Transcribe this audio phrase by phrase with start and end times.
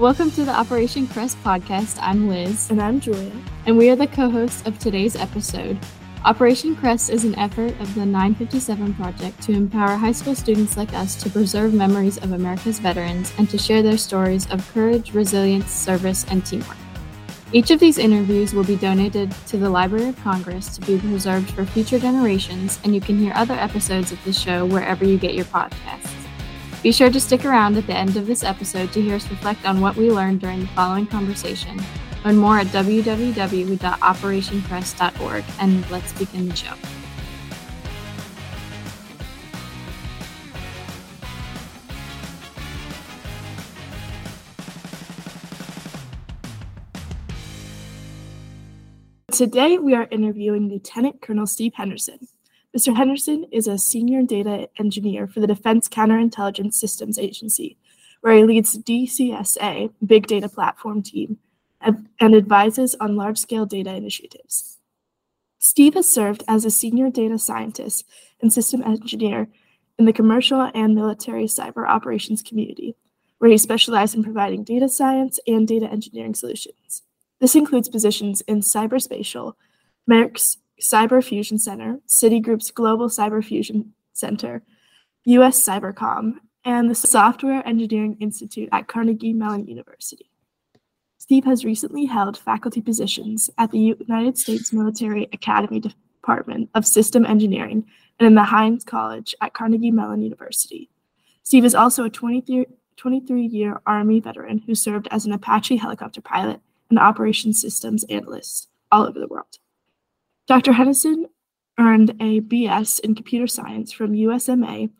[0.00, 1.98] Welcome to the Operation Crest podcast.
[2.00, 2.70] I'm Liz.
[2.70, 3.34] And I'm Julia.
[3.66, 5.78] And we are the co hosts of today's episode.
[6.24, 10.94] Operation Crest is an effort of the 957 Project to empower high school students like
[10.94, 15.70] us to preserve memories of America's veterans and to share their stories of courage, resilience,
[15.70, 16.78] service, and teamwork.
[17.52, 21.50] Each of these interviews will be donated to the Library of Congress to be preserved
[21.50, 25.34] for future generations, and you can hear other episodes of the show wherever you get
[25.34, 26.09] your podcasts.
[26.82, 29.66] Be sure to stick around at the end of this episode to hear us reflect
[29.66, 31.78] on what we learned during the following conversation.
[32.24, 36.72] Learn more at www.operationcrest.org and let's begin the show.
[49.30, 52.26] Today we are interviewing Lieutenant Colonel Steve Henderson.
[52.76, 52.96] Mr.
[52.96, 57.76] Henderson is a senior data engineer for the Defense Counterintelligence Systems Agency,
[58.20, 61.38] where he leads DCSA, Big Data Platform Team,
[61.80, 64.78] and, advises on large scale data initiatives.
[65.58, 68.06] Steve has served as a senior data scientist
[68.40, 69.48] and system engineer
[69.98, 72.94] in the commercial and military cyber operations community,
[73.38, 77.02] where he specialized in providing data science and data engineering solutions.
[77.40, 79.54] This includes positions in cyberspatial,
[80.08, 84.62] Merck's Cyber Fusion Center, Citigroup's Global Cyber Fusion Center,
[85.24, 90.30] US Cybercom, and the Software Engineering Institute at Carnegie Mellon University.
[91.18, 97.24] Steve has recently held faculty positions at the United States Military Academy Department of System
[97.24, 97.86] Engineering
[98.18, 100.90] and in the Heinz College at Carnegie Mellon University.
[101.44, 106.20] Steve is also a 23, 23 year Army veteran who served as an Apache helicopter
[106.20, 109.59] pilot and operations systems analyst all over the world.
[110.50, 110.72] Dr.
[110.72, 111.26] Henderson
[111.78, 114.90] earned a BS in computer science from USMA,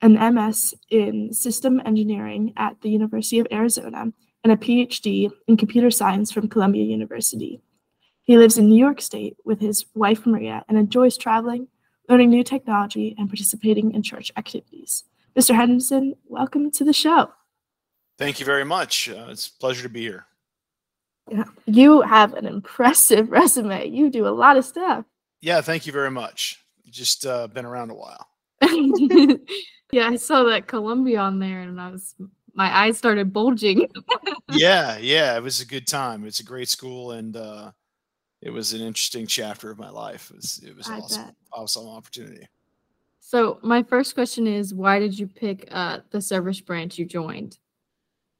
[0.00, 4.12] an MS in system engineering at the University of Arizona,
[4.44, 7.60] and a PhD in computer science from Columbia University.
[8.22, 11.66] He lives in New York State with his wife Maria and enjoys traveling,
[12.08, 15.02] learning new technology, and participating in church activities.
[15.36, 15.52] Mr.
[15.52, 17.32] Henderson, welcome to the show.
[18.18, 19.08] Thank you very much.
[19.08, 20.26] Uh, it's a pleasure to be here.
[21.28, 23.88] Yeah, you have an impressive resume.
[23.88, 25.04] You do a lot of stuff.
[25.40, 26.64] Yeah, thank you very much.
[26.88, 28.28] Just uh, been around a while.
[29.92, 32.14] yeah, I saw that Columbia on there, and I was
[32.54, 33.86] my eyes started bulging.
[34.52, 36.24] yeah, yeah, it was a good time.
[36.26, 37.72] It's a great school, and uh,
[38.40, 40.30] it was an interesting chapter of my life.
[40.30, 42.48] It was, it was awesome, awesome opportunity.
[43.20, 47.58] So, my first question is, why did you pick uh, the service branch you joined?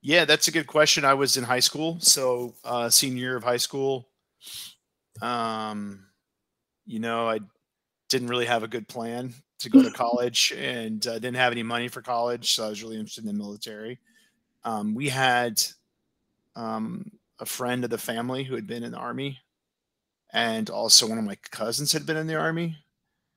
[0.06, 1.05] Yeah, that's a good question.
[1.05, 4.06] I was in high school, so uh, senior year of high school.
[5.22, 6.06] Um,
[6.87, 7.41] you know, I
[8.09, 11.62] didn't really have a good plan to go to college, and uh, didn't have any
[11.65, 13.99] money for college, so I was really interested in the military.
[14.65, 15.62] Um, we had
[16.56, 19.38] um, a friend of the family who had been in the army,
[20.33, 22.78] and also one of my cousins had been in the army.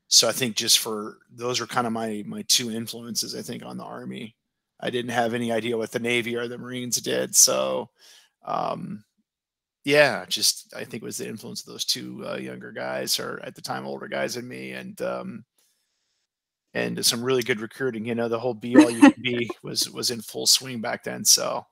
[0.10, 3.36] So I think just for those are kind of my my two influences.
[3.36, 4.36] I think on the army
[4.80, 7.36] I didn't have any idea what the Navy or the Marines did.
[7.36, 7.90] So,
[8.46, 9.04] um,
[9.84, 13.40] yeah, just I think it was the influence of those two uh, younger guys, or
[13.44, 15.46] at the time older guys than me, and um,
[16.74, 18.06] and some really good recruiting.
[18.06, 21.04] You know, the whole be all you can be was was in full swing back
[21.04, 21.26] then.
[21.26, 21.66] So,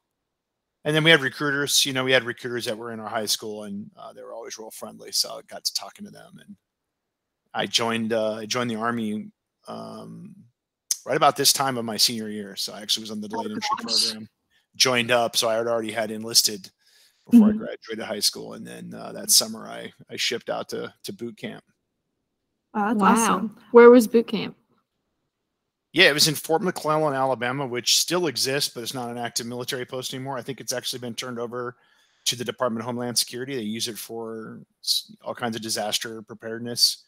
[0.86, 1.86] and then we had recruiters.
[1.86, 4.34] You know, we had recruiters that were in our high school, and uh, they were
[4.34, 5.12] always real friendly.
[5.12, 6.56] So I got to talking to them, and
[7.54, 9.32] I joined uh, I joined the army
[9.68, 10.36] um,
[11.08, 12.56] right about this time of my senior year.
[12.58, 14.30] So I actually was on the delayed oh, entry program,
[14.76, 15.38] joined up.
[15.38, 16.70] So I had already had enlisted
[17.30, 17.64] before mm-hmm.
[17.64, 21.14] I graduated high school, and then uh, that summer I I shipped out to to
[21.14, 21.64] boot camp.
[22.74, 23.14] Wow, wow.
[23.14, 23.58] Awesome.
[23.72, 24.58] Where was boot camp?
[25.94, 29.48] Yeah, it was in Fort McClellan, Alabama, which still exists, but it's not an active
[29.48, 30.38] military post anymore.
[30.38, 31.76] I think it's actually been turned over
[32.26, 33.56] to the Department of Homeland Security.
[33.56, 34.60] They use it for
[35.24, 37.06] all kinds of disaster preparedness.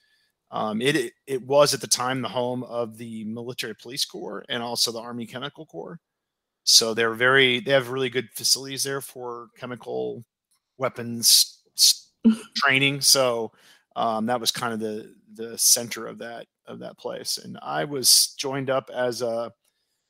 [0.51, 4.63] Um, it it was at the time the home of the military police corps and
[4.63, 5.99] also the Army Chemical Corps.
[6.63, 10.23] So they're very they have really good facilities there for chemical
[10.77, 11.61] weapons
[12.55, 13.01] training.
[13.01, 13.51] So
[13.95, 17.37] um, that was kind of the the center of that of that place.
[17.37, 19.51] And I was joined up as a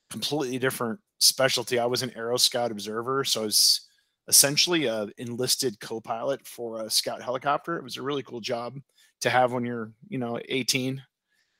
[0.09, 1.80] completely different specialty.
[1.80, 3.81] I was an Aero Scout observer, so I was
[4.27, 7.77] essentially a enlisted co-pilot for a scout helicopter.
[7.77, 8.75] It was a really cool job
[9.21, 11.01] to have when you're you know 18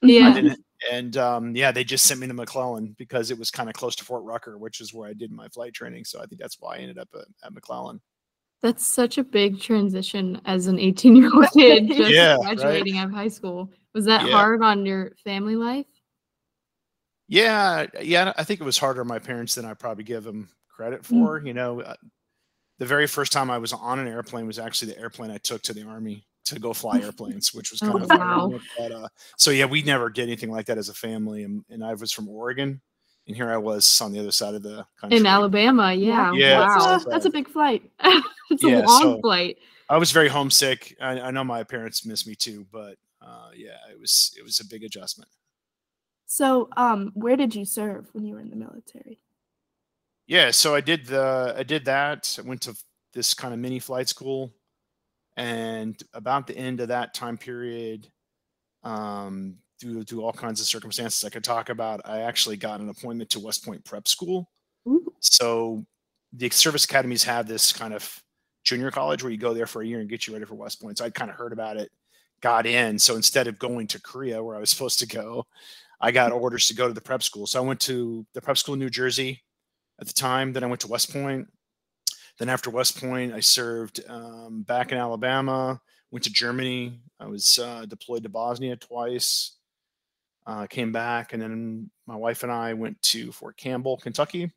[0.02, 0.54] yeah
[0.92, 3.96] and um, yeah they just sent me to mcclellan because it was kind of close
[3.96, 6.60] to fort rucker which is where i did my flight training so i think that's
[6.60, 8.00] why i ended up at, at mcclellan
[8.62, 13.02] that's such a big transition as an 18 year old kid just yeah, graduating right?
[13.02, 14.32] out of high school was that yeah.
[14.32, 15.86] hard on your family life
[17.28, 20.50] yeah yeah i think it was harder on my parents than i probably give them
[20.80, 21.42] credit for.
[21.46, 21.96] You know, uh,
[22.78, 25.62] the very first time I was on an airplane was actually the airplane I took
[25.64, 28.60] to the army to go fly airplanes, which was kind Oh, of wow.
[28.78, 29.08] But, uh,
[29.38, 32.12] so yeah, we never did anything like that as a family, and, and I was
[32.12, 32.82] from Oregon,
[33.28, 35.18] and here I was on the other side of the country.
[35.20, 36.32] In Alabama, yeah.
[36.34, 36.88] Yeah, wow.
[36.88, 37.84] That's, a, that's a big flight.
[38.50, 39.58] it's a long so- flight.
[39.92, 40.96] I was very homesick.
[41.02, 44.60] I, I know my parents miss me too, but uh, yeah, it was it was
[44.60, 45.32] a big adjustment.
[46.28, 49.20] So, um, where did you serve when you were in the military?
[50.28, 52.38] Yeah, so I did the I did that.
[52.38, 52.76] I went to
[53.14, 54.54] this kind of mini flight school,
[55.40, 58.10] and about the end of that time period,
[58.84, 62.90] um, due to all kinds of circumstances I could talk about, I actually got an
[62.90, 64.50] appointment to West Point Prep School.
[64.86, 65.14] Ooh.
[65.22, 65.86] So
[66.34, 68.22] the service academies have this kind of
[68.66, 70.82] junior college where you go there for a year and get you ready for West
[70.82, 70.98] Point.
[70.98, 71.90] So I'd kind of heard about it,
[72.42, 73.00] got in.
[73.00, 75.46] So instead of going to Korea where I was supposed to go,
[76.02, 77.48] I got orders to go to the prep school.
[77.48, 79.42] So I went to the prep school in New Jersey
[80.02, 80.52] at the time.
[80.52, 81.48] Then I went to West Point.
[82.40, 85.80] Then after West Point, I served um, back in Alabama.
[86.10, 87.00] Went to Germany.
[87.20, 89.58] I was uh, deployed to Bosnia twice.
[90.48, 94.52] Uh, came back, and then my wife and I went to Fort Campbell, Kentucky.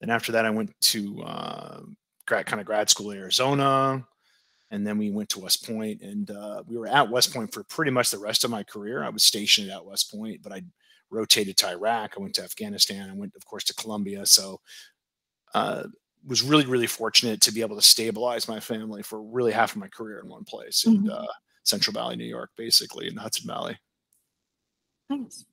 [0.00, 1.80] Then after that, I went to uh,
[2.26, 4.06] grad, kind of grad school in Arizona,
[4.70, 7.62] and then we went to West Point, and uh, we were at West Point for
[7.64, 9.02] pretty much the rest of my career.
[9.02, 10.62] I was stationed at West Point, but I
[11.10, 12.14] rotated to Iraq.
[12.16, 13.08] I went to Afghanistan.
[13.08, 14.26] I went, of course, to Colombia.
[14.26, 14.60] So,
[15.54, 15.84] uh,
[16.26, 19.78] was really, really fortunate to be able to stabilize my family for really half of
[19.78, 21.10] my career in one place in Mhm.
[21.10, 21.26] uh,
[21.64, 23.78] Central Valley, New York, basically in the Hudson Valley.
[25.08, 25.44] Thanks.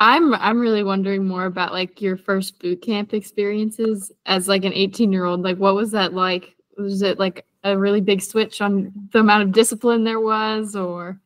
[0.00, 4.72] I'm I'm really wondering more about like your first boot camp experiences as like an
[4.72, 5.42] 18 year old.
[5.42, 6.56] Like, what was that like?
[6.76, 11.20] Was it like a really big switch on the amount of discipline there was, or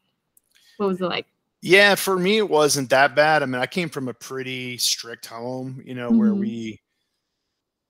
[0.76, 1.26] what was it like?
[1.62, 3.43] Yeah, for me, it wasn't that bad.
[3.43, 6.38] I mean, I came from a pretty strict home, you know, where Mhm.
[6.38, 6.81] we,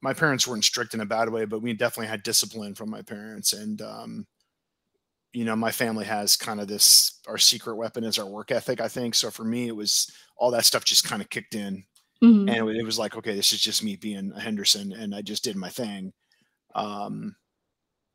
[0.01, 3.03] my parents weren't strict in a bad way, but we definitely had discipline from my
[3.03, 3.53] parents.
[3.53, 4.27] And, um,
[5.33, 8.81] you know, my family has kind of this, our secret weapon is our work ethic,
[8.81, 9.15] I think.
[9.15, 11.85] So for me, it was all that stuff just kind of kicked in.
[12.23, 12.51] Mhm.
[12.51, 15.45] and it, was like okay this is just me being a henderson and i just
[15.45, 16.13] did my thing
[16.75, 17.37] um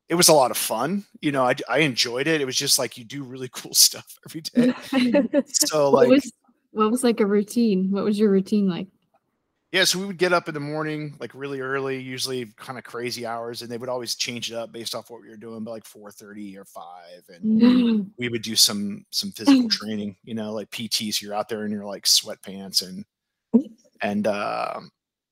[0.09, 2.77] it was a lot of fun you know i, I enjoyed it it was just
[2.77, 4.74] like you do really cool stuff every day
[5.45, 6.33] so what was
[6.74, 7.91] what was like a routine?
[7.91, 8.88] What was your routine like?
[9.74, 12.86] Yeah so we would get up in the morning like really early usually kind of
[12.86, 15.64] crazy hours and they would always change it up based off what we were doing
[15.66, 16.84] but like 4.30 or 5
[17.30, 18.12] and Mhm.
[18.18, 21.66] we would do some some physical training you know like pt so you're out there
[21.66, 23.04] in your like sweatpants and
[24.02, 24.80] and uh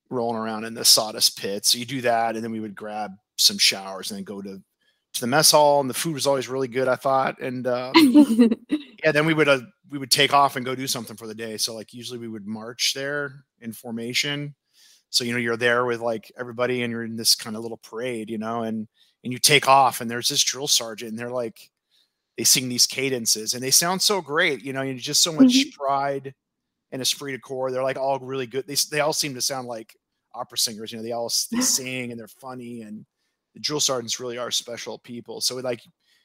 [0.10, 3.12] rolling around in the sawdust pit so you do that and then we would grab
[3.38, 4.62] some showers and then go to
[5.14, 7.94] to the mess hall and the food was always really good i thought and um,
[9.04, 9.60] yeah then we would uh,
[9.92, 11.58] we would take off and go do something for the day.
[11.58, 14.56] So like usually we would march there in formation.
[15.12, 17.78] So you know you're there with like everybody and you're in this kind of little
[17.78, 18.88] parade you know and
[19.24, 21.70] and you take off and there's this drill sergeant and they're like
[22.38, 25.54] they sing these cadences and they sound so great you know you just so much
[25.54, 25.74] Mhm.
[25.74, 26.34] pride
[26.94, 27.72] and esprit de corps.
[27.72, 28.68] They're like all really good.
[28.68, 29.96] They, they all seem to sound like
[30.34, 33.06] opera singers you know they all they sing and they're funny and
[33.54, 35.42] the drill sergeants really are special people.
[35.42, 35.82] So like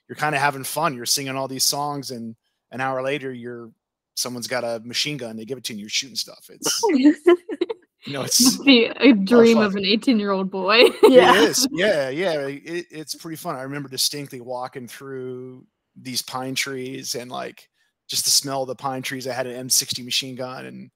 [0.09, 0.95] you're kind of having fun.
[0.95, 2.37] You're singing all these songs and
[2.71, 3.71] an hour later you're
[4.15, 6.49] someone's got a machine gun they give it to you and you're shooting stuff.
[6.51, 10.85] It's you know it's a dream of an 18 year old boy.
[11.05, 11.35] yeah.
[11.35, 11.69] it is.
[11.71, 12.47] Yeah yeah.
[12.47, 13.57] It, it's pretty fun.
[13.57, 15.67] I remember distinctly walking through
[16.01, 17.69] these pine trees and like
[18.09, 19.27] just the smell of the pine trees.
[19.27, 20.91] I had an m60 machine gun and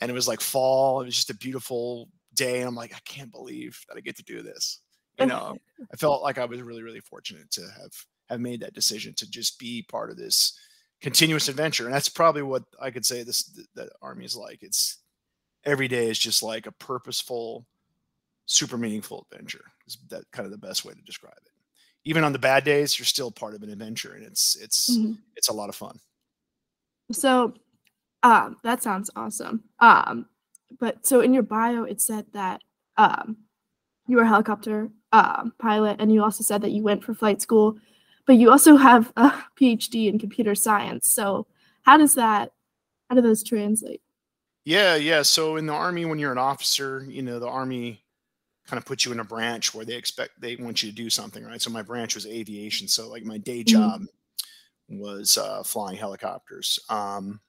[0.00, 1.00] and it was like fall.
[1.00, 4.16] It was just a beautiful day and i'm like i can't believe that i get
[4.16, 4.80] to do this.
[5.18, 5.56] You know
[5.92, 7.92] i felt like i was really really fortunate to have
[8.30, 10.58] have made that decision to just be part of this
[11.02, 14.98] continuous adventure and that's probably what i could say this that army is like it's
[15.64, 17.66] every day is just like a purposeful
[18.46, 21.52] super meaningful adventure is that kind of the best way to describe it
[22.04, 25.18] even on the bad days you're still part of an adventure and it's it's Mhm.
[25.36, 25.98] it's a lot of fun
[27.12, 27.54] So,
[28.22, 29.64] um, that sounds awesome.
[29.80, 30.26] Um,
[30.80, 32.62] but so in your bio, it said that
[32.96, 33.36] um,
[34.06, 37.42] you were a helicopter um, pilot, and you also said that you went for flight
[37.42, 37.76] school,
[38.26, 41.08] but you also have a PhD in computer science.
[41.08, 41.46] So,
[41.82, 42.52] how does that?
[43.08, 44.00] How do those translate?
[44.64, 45.22] Yeah, yeah.
[45.22, 48.02] So in the army, when you're an officer, you know, the army
[48.66, 51.10] kind of puts you in a branch where they expect they want you to do
[51.10, 51.60] something, right?
[51.60, 52.86] So my branch was aviation.
[52.86, 54.02] So like my day job
[54.88, 56.78] was uh, flying helicopters.
[56.88, 57.40] Um,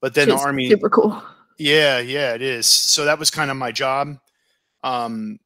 [0.00, 1.22] but then the army, super cool.
[1.58, 2.66] yeah, yeah, it is.
[2.66, 4.18] So that was kind of my job.
[4.82, 5.38] Um,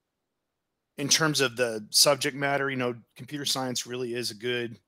[0.98, 4.78] in terms of the subject matter, you know, computer science really is a good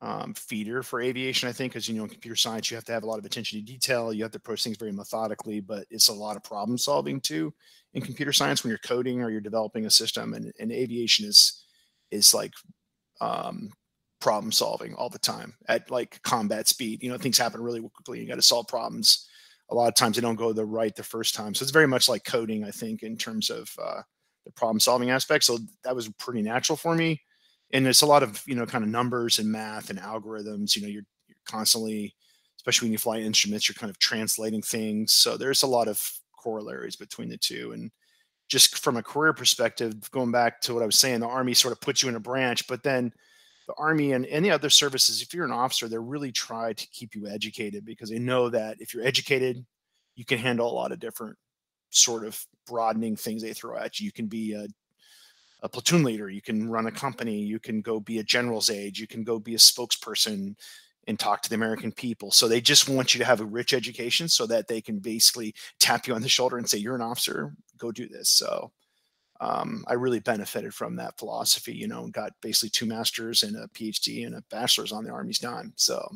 [0.00, 2.92] um, feeder for aviation, I think, because you know in computer science you have to
[2.92, 4.12] have a lot of attention to detail.
[4.12, 7.52] You have to approach things very methodically, but it's a lot of problem solving too
[7.94, 10.34] in computer science when you're coding or you're developing a system.
[10.34, 11.64] And, and aviation is
[12.10, 12.52] is like
[13.20, 13.70] um,
[14.20, 17.02] problem solving all the time at like combat speed.
[17.02, 18.20] You know, things happen really quickly.
[18.20, 19.26] You got to solve problems.
[19.70, 21.54] A lot of times they don't go the right the first time.
[21.54, 24.00] So it's very much like coding, I think, in terms of uh,
[24.48, 25.44] the problem solving aspect.
[25.44, 27.20] So that was pretty natural for me
[27.72, 30.82] and it's a lot of you know kind of numbers and math and algorithms you
[30.82, 32.14] know you're, you're constantly
[32.56, 36.00] especially when you fly instruments you're kind of translating things so there's a lot of
[36.36, 37.90] corollaries between the two and
[38.48, 41.72] just from a career perspective going back to what i was saying the army sort
[41.72, 43.12] of puts you in a branch but then
[43.66, 47.14] the army and any other services if you're an officer they're really try to keep
[47.14, 49.64] you educated because they know that if you're educated
[50.14, 51.36] you can handle a lot of different
[51.90, 54.06] sort of broadening things they throw at you.
[54.06, 54.66] You can be a
[55.62, 58.96] a platoon leader you can run a company you can go be a general's aide
[58.96, 60.54] you can go be a spokesperson
[61.08, 62.30] and talk to the american people.
[62.30, 65.54] So they just want you to have a rich education so that they can basically
[65.80, 68.28] tap you on the shoulder and say you're an officer go do this.
[68.28, 68.70] So
[69.40, 73.68] um, i really benefited from that philosophy you know got basically two masters and a
[73.68, 76.08] phd and a bachelor's on the army's dime so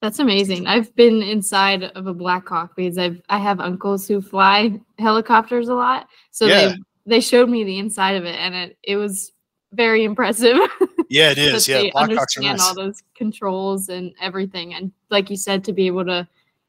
[0.00, 0.66] that's amazing.
[0.66, 5.68] I've been inside of a Black Hawk because I've I have uncles who fly helicopters
[5.68, 6.08] a lot.
[6.30, 6.68] So yeah.
[6.68, 6.76] they
[7.06, 9.32] they showed me the inside of it and it, it was
[9.72, 10.56] very impressive.
[11.12, 11.66] Yeah, it is.
[11.66, 12.60] yeah, they understand nice.
[12.60, 14.74] all those controls and everything.
[14.74, 16.26] And like you said, to be able to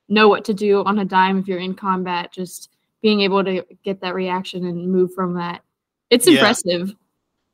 [0.09, 2.71] know what to do on a dime if you're in combat, just
[3.03, 5.61] being able to get that reaction and move from that.
[6.09, 6.33] It's yeah.
[6.33, 6.95] impressive.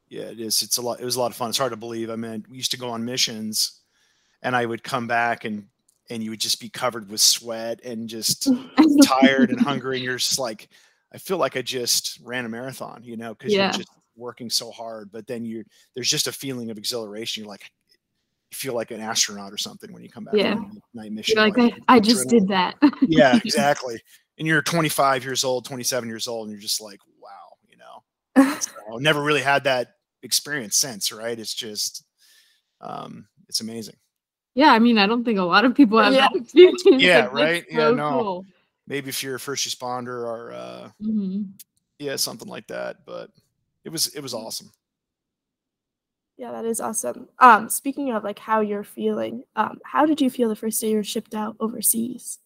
[0.08, 0.62] Yeah, it is.
[0.62, 1.02] It's a lot.
[1.02, 1.50] It was a lot of fun.
[1.50, 2.10] It's hard to believe.
[2.10, 3.82] I mean, we used to go on missions,
[4.42, 5.68] and I would come back and
[6.10, 8.50] and you would just be covered with sweat and just
[9.04, 10.70] tired and hungry, and you're just like,
[11.14, 13.66] I feel like I just ran a marathon, you know, because yeah.
[13.66, 15.12] you're just working so hard.
[15.12, 15.64] But then you
[15.96, 17.44] there's just a feeling of exhilaration.
[17.44, 17.70] You're like
[18.52, 20.56] you feel like an astronaut or something when you come back yeah.
[20.56, 21.36] from night mission.
[21.36, 22.76] You're like, like I, I just did that.
[23.02, 24.00] yeah, exactly.
[24.38, 27.30] And you're 25 years old, 27 years old, and you're just like, wow,
[27.68, 28.56] you know.
[28.60, 31.38] so, never really had that experience since, right?
[31.38, 32.04] It's just
[32.82, 33.96] um it's amazing.
[34.58, 36.28] Yeah, I mean, I don't think a lot of people have yeah.
[36.34, 36.84] that experience.
[36.86, 37.66] Yeah, like, right.
[37.70, 38.10] So yeah, no.
[38.10, 38.46] Cool
[38.88, 41.44] maybe if you're a first responder or uh, mm-hmm.
[42.00, 43.06] yeah, something like that.
[43.06, 43.30] But
[43.84, 44.72] it was it was awesome.
[46.38, 47.28] Yeah, that is awesome.
[47.40, 50.92] Um, speaking of like how you're feeling, um, how did you feel the first day
[50.92, 52.40] you were shipped out overseas?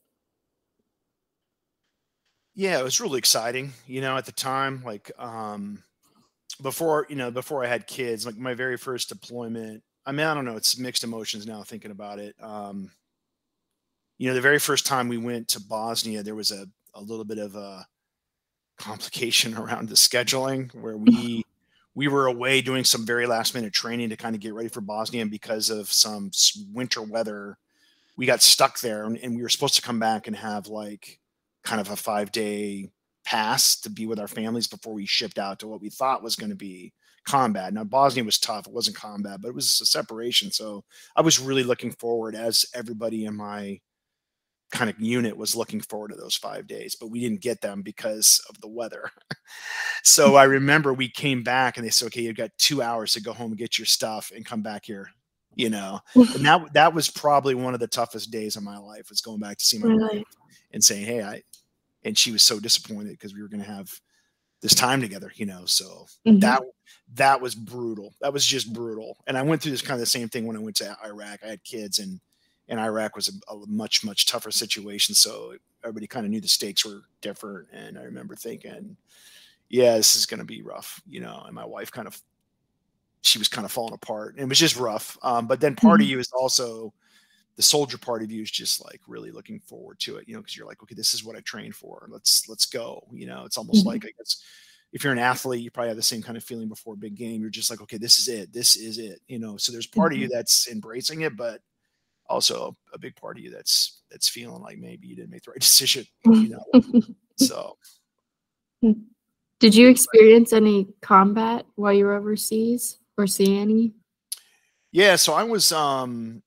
[2.56, 3.74] Yeah, it was really exciting.
[3.88, 5.84] You know, at the time, like um,
[6.62, 9.84] before, you know, before I had kids, like my very first deployment.
[10.06, 10.56] I mean, I don't know.
[10.56, 12.36] It's mixed emotions now thinking about it.
[12.42, 12.92] Um,
[14.18, 17.26] you know, the very first time we went to Bosnia, there was a, a little
[17.26, 17.86] bit of a
[18.78, 21.44] complication around the scheduling where we
[21.94, 24.82] we were away doing some very last minute training to kind of get ready for
[24.82, 26.32] Bosnia, and because of some
[26.72, 27.58] winter weather,
[28.16, 31.20] we got stuck there, and, and we were supposed to come back and have like
[31.64, 32.90] kind of a five day
[33.26, 36.36] pass to be with our families before we shipped out to what we thought was
[36.36, 36.94] going to be
[37.26, 37.74] combat.
[37.74, 40.52] Now Bosnia was tough; it wasn't combat, but it was a separation.
[40.52, 40.84] So
[41.16, 43.80] I was really looking forward, as everybody in my
[44.72, 47.82] kind of unit was looking forward to those five days, but we didn't get them
[47.82, 49.10] because of the weather.
[50.04, 53.22] so I remember we came back and they said, okay, you've got two hours to
[53.22, 55.10] go home and get your stuff and come back here,
[55.56, 59.10] you know, and that, that was probably one of the toughest days of my life
[59.10, 60.24] was going back to see my wife
[60.72, 61.42] and saying, Hey, I,
[62.04, 63.92] and she was so disappointed because we were going to have
[64.62, 65.66] this time together, you know?
[65.66, 66.40] So mm-hmm.
[66.40, 66.62] that,
[67.16, 68.14] that was brutal.
[68.22, 69.18] That was just brutal.
[69.28, 71.40] And I went through this kind of the same thing when I went to Iraq.
[71.44, 72.20] I had kids and
[72.72, 75.14] and Iraq was a, a much much tougher situation.
[75.14, 75.54] So
[75.84, 78.96] everybody kind of knew the stakes were different, and I remember thinking,
[79.70, 81.44] yeah, this is going to be rough, you know.
[81.46, 82.20] And my wife kind of
[83.22, 85.18] she was kind of falling apart, and it was just rough.
[85.22, 86.04] Um, but then part mm-hmm.
[86.04, 86.94] of you is also
[87.62, 90.42] the soldier part of you is just like really looking forward to it, you know,
[90.42, 92.08] because you're like, okay, this is what I trained for.
[92.10, 93.08] Let's let's go.
[93.12, 93.90] You know, it's almost mm-hmm.
[93.90, 94.42] like I guess
[94.92, 97.14] if you're an athlete, you probably have the same kind of feeling before a big
[97.14, 97.40] game.
[97.40, 98.52] You're just like, okay, this is it.
[98.52, 99.22] This is it.
[99.28, 100.18] You know, so there's part mm-hmm.
[100.18, 101.62] of you that's embracing it, but
[102.28, 105.52] also a big part of you that's that's feeling like maybe you didn't make the
[105.52, 107.02] right decision you know
[107.38, 107.78] so
[109.60, 113.92] did you experience any combat while you were overseas or see any
[114.94, 116.42] yeah so i was um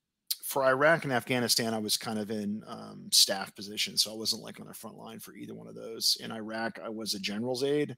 [0.55, 4.41] for iraq and afghanistan i was kind of in um, staff position so i wasn't
[4.41, 7.19] like on the front line for either one of those in iraq i was a
[7.19, 7.95] general's aide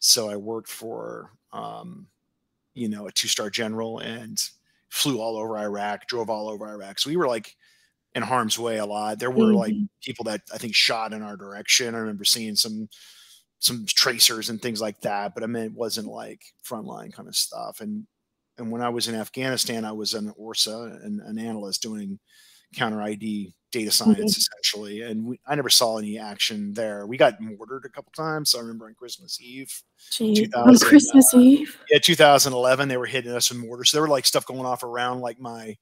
[0.00, 2.06] so i worked for um
[2.74, 4.50] you know a two star general and
[4.94, 7.00] flew all over Iraq, drove all over Iraq.
[7.00, 7.56] So we were like
[8.14, 9.18] in harm's way a lot.
[9.18, 9.56] There were mm-hmm.
[9.56, 11.96] like people that I think shot in our direction.
[11.96, 12.88] I remember seeing some
[13.58, 17.34] some tracers and things like that, but I mean it wasn't like frontline kind of
[17.34, 17.80] stuff.
[17.80, 18.06] And
[18.58, 22.18] and when I was in Afghanistan, I was an ORSA and an analyst doing
[22.74, 24.26] counter IED data science mm-hmm.
[24.26, 25.02] essentially.
[25.02, 27.06] And we, I never saw any action there.
[27.06, 28.50] We got mortared a couple times.
[28.50, 29.72] So I remember on Christmas Eve,
[30.54, 33.90] on Christmas uh, Eve, yeah, 2011, they were hitting us with mortars.
[33.90, 35.76] So there were like stuff going off around like my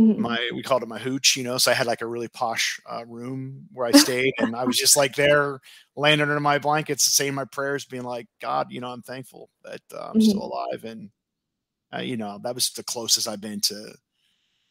[0.00, 0.22] Mm-hmm.
[0.22, 2.80] my we called it my hooch you know so i had like a really posh
[2.90, 5.60] uh, room where i stayed and i was just like there
[5.96, 9.82] laying under my blankets saying my prayers being like god you know i'm thankful that
[9.94, 10.20] uh, i'm mm-hmm.
[10.22, 11.10] still alive and
[11.94, 13.94] uh, you know that was the closest i've been to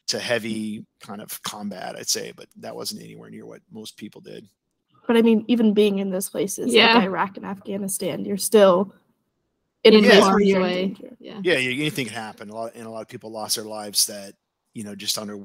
[0.07, 4.21] to heavy kind of combat i'd say but that wasn't anywhere near what most people
[4.21, 4.47] did
[5.07, 6.95] but i mean even being in those places yeah.
[6.95, 8.93] like iraq and afghanistan you're still
[9.83, 10.59] in a yeah.
[10.59, 13.65] way yeah yeah anything can happen a lot and a lot of people lost their
[13.65, 14.33] lives that
[14.73, 15.39] you know, just under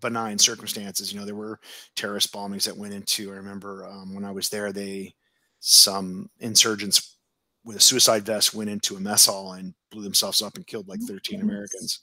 [0.00, 1.12] benign circumstances.
[1.12, 1.60] You know, there were
[1.96, 3.32] terrorist bombings that went into.
[3.32, 5.14] I remember um, when I was there, they
[5.60, 7.16] some insurgents
[7.64, 10.88] with a suicide vest went into a mess hall and blew themselves up and killed
[10.88, 12.00] like 13 Americans.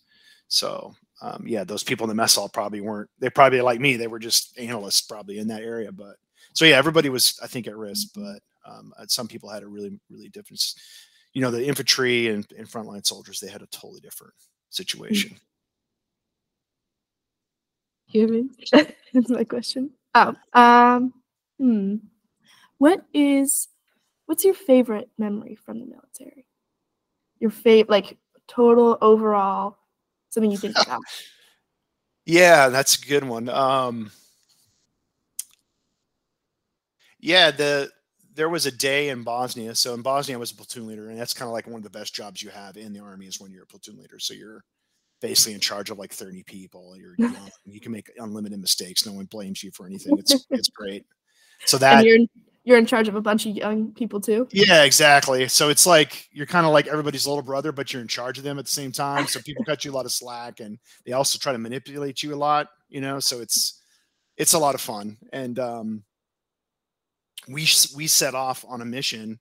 [0.48, 3.10] So um, yeah, those people in the mess hall probably weren't.
[3.20, 3.96] They probably like me.
[3.96, 5.92] They were just analysts probably in that area.
[5.92, 6.16] But
[6.54, 8.34] so yeah, everybody was I think at risk, mm-hmm.
[8.34, 10.64] but um, uh, some people had a really really different.
[11.34, 14.34] You know, the infantry and, and frontline soldiers they had a totally different
[14.70, 15.32] situation.
[15.32, 15.38] Mm-hmm.
[18.08, 18.50] hear me?
[19.14, 19.92] That's my question.
[20.16, 21.14] Oh, um,
[21.60, 21.96] hmm.
[22.80, 23.68] What is,
[24.27, 26.46] what's your favorite memory from the military?
[27.39, 28.17] Your favorite, like
[28.48, 29.77] total overall,
[30.29, 31.01] something you think about.
[32.25, 33.50] yeah, that's a good one.
[33.50, 34.12] Um,
[37.19, 37.89] yeah, the
[38.36, 39.74] there was a day in Bosnia.
[39.74, 41.84] So in Bosnia, I was a platoon leader, and that's kind of like one of
[41.84, 44.19] the best jobs you have in the army is when you're a platoon leader.
[44.19, 44.63] So you're
[45.19, 46.96] basically in charge of like 30 people.
[46.96, 47.31] You're you,
[47.65, 49.05] you can make unlimited mistakes.
[49.05, 50.17] No one blames you for anything.
[50.19, 51.05] It's it's great.
[51.65, 52.27] So that and you're
[52.67, 54.45] you're in charge of a bunch of young people too.
[54.51, 55.47] Yeah, exactly.
[55.47, 58.43] So it's like you're kind of like everybody's little brother, but you're in charge of
[58.43, 59.25] them at the same time.
[59.25, 62.36] So people cut you a lot of slack, and they also try to manipulate you
[62.36, 62.67] a lot.
[62.89, 63.81] You know, so it's
[64.36, 65.15] it's a lot of fun.
[65.32, 66.03] And um,
[67.47, 69.39] we we set off on a mission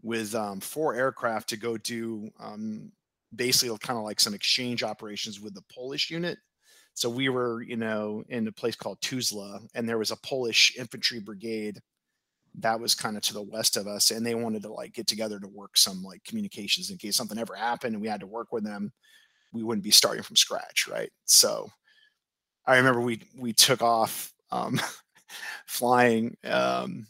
[0.00, 2.92] with um, four aircraft to go do um,
[3.34, 6.38] basically kind of like some exchange operations with the Polish unit.
[6.94, 10.76] So we were, you know, in a place called Tuzla, and there was a Polish
[10.78, 11.80] infantry brigade
[12.58, 15.06] that was kind of to the west of us, and they wanted to like get
[15.06, 18.26] together to work some like communications in case something ever happened and we had to
[18.26, 18.92] work with them.
[19.52, 21.10] We wouldn't be starting from scratch, right?
[21.24, 21.70] So
[22.66, 24.80] I remember we we took off um,
[25.66, 27.06] flying, um,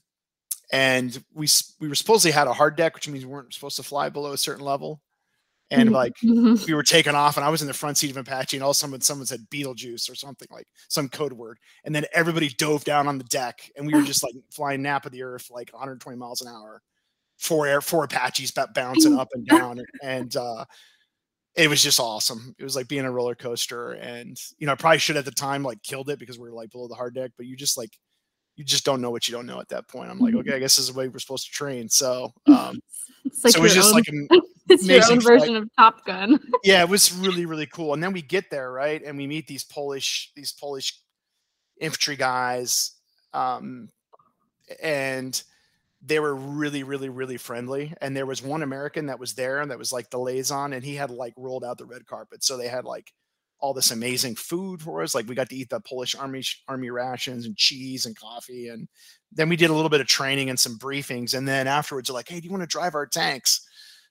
[0.72, 1.48] and we
[1.80, 4.32] we were supposedly had a hard deck, which means we weren't supposed to fly below
[4.32, 5.00] a certain level
[5.72, 5.94] and mm-hmm.
[5.94, 6.64] like mm-hmm.
[6.66, 8.70] we were taking off and I was in the front seat of Apache and all
[8.70, 11.58] of a sudden someone said Beetlejuice or something like some code word.
[11.84, 15.06] And then everybody dove down on the deck and we were just like flying nap
[15.06, 16.82] of the earth like 120 miles an hour.
[17.38, 19.80] Four air four Apaches bouncing up and down.
[20.02, 20.64] And uh
[21.54, 22.54] it was just awesome.
[22.58, 23.92] It was like being a roller coaster.
[23.92, 26.54] And you know, I probably should at the time like killed it because we were
[26.54, 27.90] like below the hard deck, but you just like
[28.56, 30.10] you just don't know what you don't know at that point.
[30.10, 30.40] I'm like, mm-hmm.
[30.40, 31.88] okay, I guess this is the way we're supposed to train.
[31.88, 32.80] So, um,
[33.44, 35.62] like so it was just own, like it's your own version flight.
[35.62, 36.38] of Top Gun.
[36.64, 37.94] yeah, it was really really cool.
[37.94, 40.98] And then we get there right, and we meet these Polish these Polish
[41.80, 42.92] infantry guys,
[43.34, 43.88] um,
[44.82, 45.42] and
[46.04, 47.94] they were really really really friendly.
[48.00, 50.84] And there was one American that was there and that was like the liaison, and
[50.84, 53.12] he had like rolled out the red carpet, so they had like
[53.62, 55.14] all this amazing food for us.
[55.14, 58.88] Like we got to eat the Polish army army rations and cheese and coffee, and
[59.32, 61.32] then we did a little bit of training and some briefings.
[61.36, 63.66] And then afterwards, they're like, "Hey, do you want to drive our tanks?"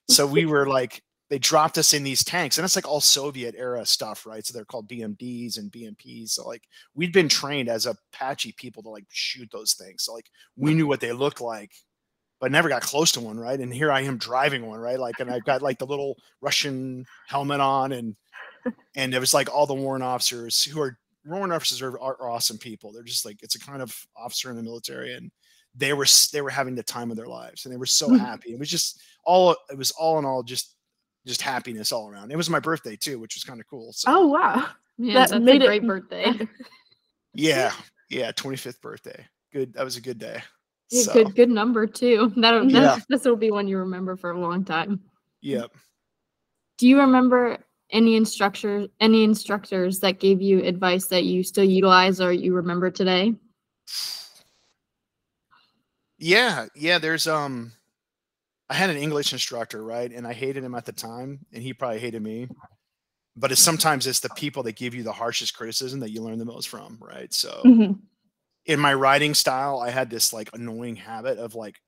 [0.08, 3.54] So we were like, they dropped us in these tanks, and it's like all Soviet
[3.56, 4.44] era stuff, right?
[4.44, 6.30] So they're called BMDs and BMPs.
[6.30, 10.04] So like we'd been trained as Apache people to like shoot those things.
[10.04, 11.72] So like we knew what they looked like
[12.42, 13.60] but never got close to one, right?
[13.60, 14.98] And here I am driving one, right?
[14.98, 18.16] Like, and I've got like the little Russian helmet on, and
[18.96, 22.58] and it was like all the warrant officers who are warrant officers are, are, awesome
[22.58, 22.92] people.
[22.92, 25.30] They're just like it's a kind of officer in the military, and
[25.74, 28.16] they were they were having the time of their lives, and they were so mm-hmm.
[28.16, 28.52] happy.
[28.52, 30.74] It was just all it was all in all just
[31.26, 32.32] just happiness all around.
[32.32, 33.92] It was my birthday too, which was kind of cool.
[33.92, 34.12] So.
[34.12, 34.66] Oh wow,
[34.98, 35.86] yeah, that made a great it...
[35.86, 36.32] birthday.
[37.34, 37.72] yeah,
[38.10, 39.26] yeah, twenty fifth birthday.
[39.52, 39.74] Good.
[39.74, 40.42] That was a good day.
[40.90, 41.12] Yeah, so.
[41.12, 42.32] Good, good number too.
[42.36, 42.98] That yeah.
[43.08, 45.00] this will be one you remember for a long time.
[45.40, 45.72] Yep.
[46.78, 47.58] Do you remember
[47.90, 52.90] any instructor any instructors that gave you advice that you still utilize or you remember
[52.90, 53.34] today?
[56.22, 57.72] Yeah, yeah, there's um
[58.70, 60.10] I had an English instructor, right?
[60.10, 62.48] And I hated him at the time and he probably hated me.
[63.36, 66.38] But it's sometimes it's the people that give you the harshest criticism that you learn
[66.38, 67.32] the most from, right?
[67.34, 67.94] So mm-hmm.
[68.66, 71.80] in my writing style, I had this like annoying habit of like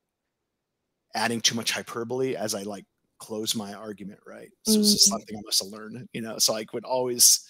[1.14, 2.86] adding too much hyperbole as I like
[3.18, 4.50] close my argument right.
[4.64, 5.12] So it's just Mm.
[5.12, 6.38] something I must have learned, you know.
[6.38, 7.46] So I would always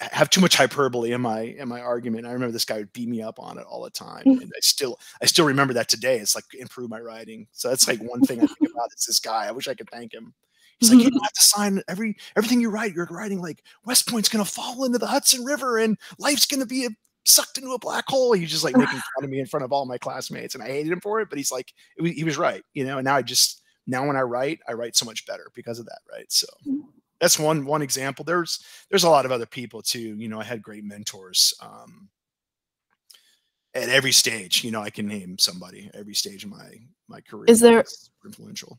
[0.00, 2.26] have too much hyperbole in my in my argument.
[2.26, 4.42] I remember this guy would beat me up on it all the time, Mm.
[4.42, 6.18] and I still I still remember that today.
[6.18, 7.46] It's like improve my writing.
[7.52, 8.90] So that's like one thing I think about.
[8.96, 9.46] Is this guy?
[9.46, 10.34] I wish I could thank him.
[10.80, 12.92] He's like, you don't have to sign every everything you write.
[12.94, 16.84] You're writing like West Point's gonna fall into the Hudson River and life's gonna be
[16.84, 16.90] a,
[17.24, 18.32] sucked into a black hole.
[18.34, 20.66] He's just like making fun of me in front of all my classmates, and I
[20.68, 21.28] hated him for it.
[21.30, 22.98] But he's like, it was- he was right, you know.
[22.98, 25.86] And now I just now when I write, I write so much better because of
[25.86, 26.30] that, right?
[26.30, 26.46] So
[27.24, 28.22] that's one one example.
[28.22, 30.14] There's there's a lot of other people too.
[30.16, 31.54] You know, I had great mentors.
[31.60, 32.10] Um,
[33.72, 37.46] at every stage, you know, I can name somebody every stage of my my career.
[37.48, 37.84] Is there-
[38.24, 38.78] influential?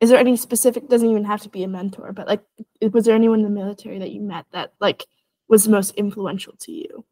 [0.00, 0.86] Is there any specific?
[0.88, 2.42] Doesn't even have to be a mentor, but like,
[2.92, 5.06] was there anyone in the military that you met that like
[5.48, 7.06] was the most influential to you?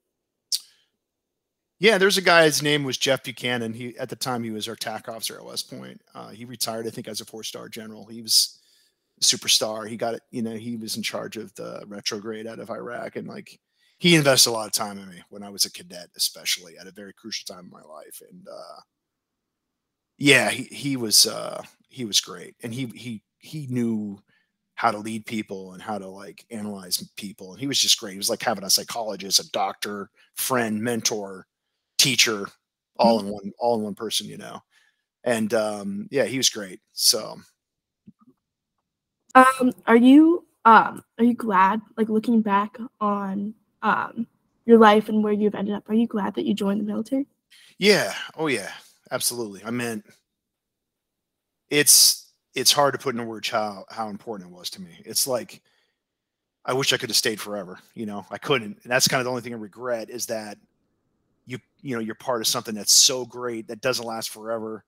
[1.78, 2.44] Yeah, there's a guy.
[2.44, 3.72] His name was Jeff Buchanan.
[3.72, 6.02] He at the time he was our TAC officer at West Point.
[6.14, 8.06] Uh, he retired, I think, as a four star general.
[8.06, 8.60] He was
[9.22, 9.88] superstar.
[9.88, 10.22] He got it.
[10.30, 13.58] You know, he was in charge of the retrograde out of Iraq, and like
[13.98, 16.86] he invested a lot of time in me when I was a cadet, especially at
[16.86, 18.20] a very crucial time in my life.
[18.30, 18.80] And uh,
[20.18, 24.18] yeah, he he was uh, he was great, and he he he knew
[24.74, 27.52] how to lead people and how to like analyze people.
[27.52, 28.12] And he was just great.
[28.12, 31.46] He was like having a psychologist, a doctor, friend, mentor,
[31.98, 32.46] teacher,
[32.96, 34.60] all in one, all in one person, you know.
[35.24, 36.80] And um, yeah, he was great.
[36.92, 37.38] So
[39.36, 44.26] Um, are you um are you glad like looking back on um
[44.64, 45.88] your life and where you've ended up?
[45.88, 47.26] Are you glad that you joined the military?
[47.78, 48.72] yeah, oh yeah,
[49.10, 49.62] absolutely.
[49.64, 50.04] I meant
[51.70, 54.90] it's it's hard to put into words how how important it was to me.
[55.04, 55.62] It's like
[56.64, 57.78] I wish I could have stayed forever.
[57.94, 60.58] You know, I couldn't, and that's kind of the only thing I regret is that
[61.46, 64.84] you you know you're part of something that's so great that doesn't last forever.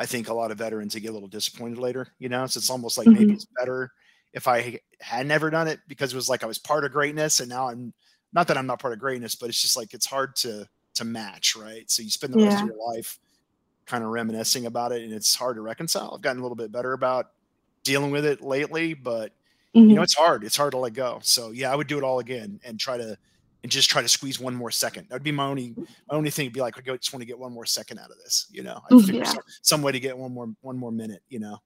[0.00, 2.08] I think a lot of veterans they get a little disappointed later.
[2.20, 3.36] You know, so it's almost like maybe Mhm.
[3.36, 3.92] it's better
[4.34, 7.40] if I had never done it because it was like I was part of greatness,
[7.40, 7.94] and now I'm
[8.34, 11.04] not that I'm not part of greatness, but it's just like it's hard to to
[11.06, 11.90] match, right?
[11.90, 13.18] So you spend the rest of your life
[13.86, 16.12] kind of reminiscing about it, and it's hard to reconcile.
[16.14, 17.26] I've gotten a little bit better about
[17.84, 19.32] dealing with it lately, but
[19.86, 20.04] you know Mhm.
[20.04, 22.60] it's hard it's hard to let go so yeah i would do it all again
[22.64, 23.16] and try to
[23.62, 26.46] and just try to squeeze one more second that'd be my only my only thing
[26.46, 28.62] would be like i just want to get one more second out of this you
[28.62, 29.24] know i figure yeah.
[29.24, 31.58] some, some way to get one more one more minute you know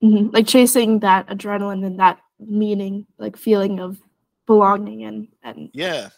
[0.00, 0.32] Mhm.
[0.32, 4.00] Like chasing that adrenaline and that meaning, like feeling of
[4.46, 6.08] belonging and and yeah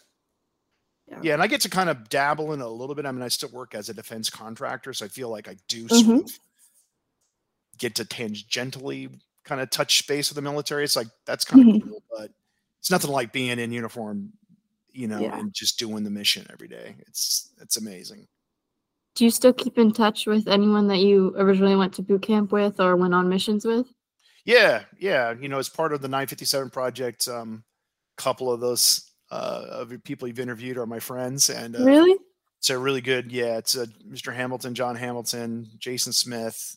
[1.07, 1.19] Yeah.
[1.23, 3.27] yeah and i get to kind of dabble in a little bit i mean i
[3.27, 6.05] still work as a defense contractor so i feel like i do Mhm.
[6.05, 6.39] sort of
[7.79, 9.11] get to tangentially
[9.43, 11.83] kind of touch space with the military it's like that's kind of Mhm.
[11.89, 12.29] cool but
[12.79, 14.31] it's nothing like being in uniform
[14.93, 15.37] you know Yeah.
[15.39, 18.27] and just doing the mission every day it's it's amazing
[19.15, 22.51] Do you still keep in touch with anyone that you originally went to boot camp
[22.51, 23.87] with or went on missions with?
[24.45, 25.33] Yeah, yeah.
[25.39, 27.63] You know, as part of the 957 project, um,
[28.17, 32.17] a couple of those uh, of people you've interviewed are my friends, and uh, really?
[32.57, 33.31] it's a really good.
[33.31, 34.33] Yeah, it's uh, Mr.
[34.33, 36.75] Hamilton, John Hamilton, Jason Smith,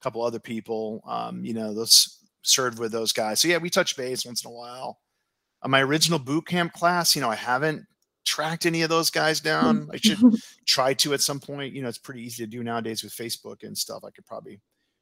[0.00, 1.00] a couple other people.
[1.06, 3.40] Um, you know, those served with those guys.
[3.40, 4.98] So yeah, we touch base once in a while.
[5.66, 7.84] My original boot camp class, you know, I haven't
[8.24, 9.88] tracked any of those guys down.
[9.92, 10.18] I should
[10.66, 11.74] try to at some point.
[11.74, 14.04] You know, it's pretty easy to do nowadays with Facebook and stuff.
[14.04, 14.60] I could probably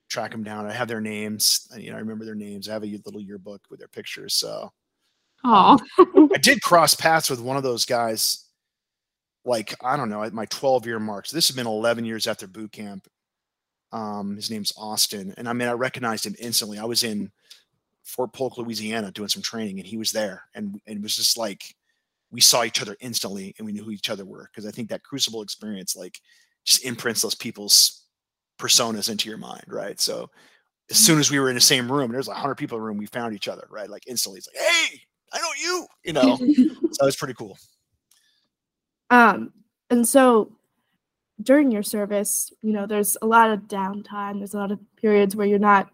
[0.08, 0.66] track them down.
[0.66, 1.68] I have their names.
[1.76, 2.68] You know, I remember their names.
[2.68, 4.34] I have a little yearbook with their pictures.
[4.34, 4.70] So
[5.44, 5.78] Oh,
[6.34, 8.44] I did cross paths with one of those guys.
[9.44, 11.26] Like I don't know, at my 12 year mark.
[11.26, 13.06] So this has been 11 years after boot camp.
[13.92, 16.78] Um, his name's Austin, and I mean, I recognized him instantly.
[16.78, 17.30] I was in
[18.06, 21.36] Fort Polk, Louisiana, doing some training, and he was there, and and it was just
[21.36, 21.74] like
[22.30, 24.88] we saw each other instantly, and we knew who each other were because I think
[24.88, 26.20] that crucible experience like
[26.64, 28.04] just imprints those people's
[28.58, 30.00] personas into your mind, right?
[30.00, 30.30] So
[30.88, 32.86] as soon as we were in the same room, there's a hundred people in the
[32.86, 33.90] room, we found each other, right?
[33.90, 35.00] Like instantly, it's like, hey,
[35.32, 36.36] I know you, you know.
[36.92, 37.58] so it was pretty cool.
[39.10, 39.52] Um,
[39.90, 40.52] and so
[41.42, 44.38] during your service, you know, there's a lot of downtime.
[44.38, 45.90] There's a lot of periods where you're not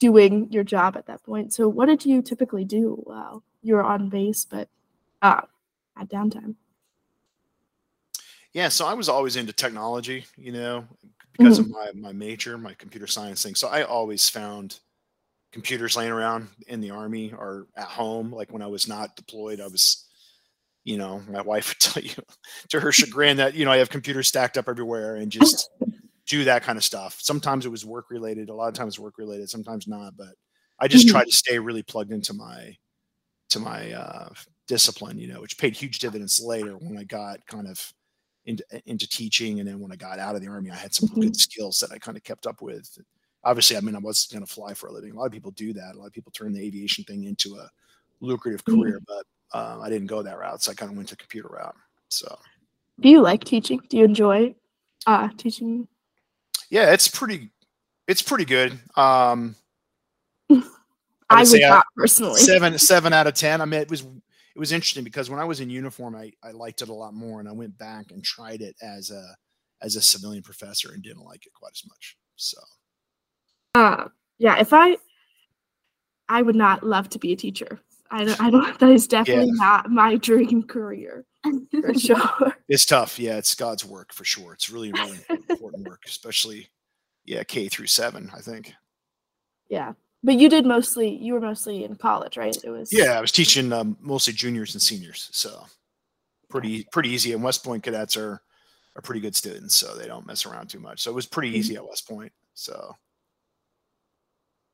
[0.00, 1.52] doing your job at that point.
[1.52, 4.68] So what did you typically do while you were on base, but
[5.22, 5.42] uh,
[5.96, 6.56] at downtime?
[8.52, 10.84] Yeah, so I was always into technology, you know,
[11.38, 13.54] because of my my major, my computer science thing.
[13.54, 14.80] So I always found
[15.52, 18.32] computers laying around in the army or at home.
[18.32, 20.08] Like when I was not deployed, I was,
[20.82, 22.10] you know, my wife would tell you
[22.70, 25.70] to her chagrin that you know I have computers stacked up everywhere and just
[26.30, 27.18] do that kind of stuff.
[27.20, 30.16] Sometimes it was work related, a lot of times work related, sometimes not.
[30.16, 30.34] But
[30.78, 31.10] I just Mhm.
[31.10, 32.76] tried to stay really plugged into my
[33.50, 34.28] to my uh,
[34.68, 37.92] discipline, you know, which paid huge dividends later when I got kind of
[38.46, 41.08] into into teaching, and then when I got out of the army, I had some
[41.08, 41.22] Mhm.
[41.22, 42.96] good skills that I kind of kept up with
[43.42, 45.12] obviously, I mean, I wasn't going to fly for a living.
[45.12, 45.94] A lot of people do that.
[45.94, 47.70] A lot of people turn the aviation thing into a
[48.20, 50.62] lucrative career, but uh, I didn't go that route.
[50.62, 51.74] So I kind of went the computer route.
[52.10, 52.38] So,
[53.00, 53.80] Do you like teaching?
[53.88, 54.54] Do you enjoy
[55.06, 55.88] uh, teaching?
[56.70, 57.50] Yeah, it's pretty,
[58.08, 58.72] it's pretty good.
[58.96, 59.54] Um,
[60.50, 60.54] I
[61.30, 62.40] would would say I- not personally.
[62.40, 63.60] seven, seven out of 10.
[63.60, 66.50] I mean, it was, it was interesting because when I was in uniform, I, I
[66.52, 69.36] liked it a lot more and I went back and tried it as a,
[69.82, 72.16] as a civilian professor and didn't like it quite as much.
[72.36, 72.58] So,
[73.74, 74.96] Uh, yeah, if I,
[76.28, 77.80] I would not love to be a teacher.
[78.10, 78.40] I don't.
[78.40, 78.78] I don't.
[78.80, 82.56] That is definitely not my dream career for sure.
[82.68, 83.18] It's tough.
[83.18, 84.52] Yeah, it's God's work for sure.
[84.52, 86.68] It's really, really important work, especially
[87.24, 88.72] yeah, K through seven, I think.
[89.68, 91.08] Yeah, but you did mostly.
[91.16, 92.56] You were mostly in college, right?
[92.64, 92.92] It was.
[92.92, 95.64] Yeah, I was teaching um, mostly juniors and seniors, so
[96.48, 97.32] pretty pretty easy.
[97.32, 98.40] And West Point cadets are
[98.96, 101.00] are pretty good students, so they don't mess around too much.
[101.02, 102.32] So it was pretty easy at West Point.
[102.54, 102.94] So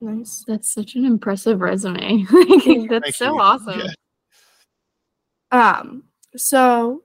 [0.00, 0.44] Nice.
[0.46, 2.24] That's such an impressive resume.
[2.88, 3.40] That's Thank so you.
[3.40, 3.80] awesome.
[3.80, 5.78] Yeah.
[5.80, 6.04] Um.
[6.36, 7.02] So.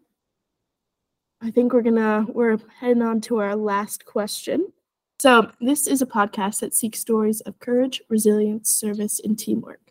[1.43, 4.71] I think we're gonna we're heading on to our last question.
[5.19, 9.81] So this is a podcast that seeks stories of courage, resilience, service, and teamwork.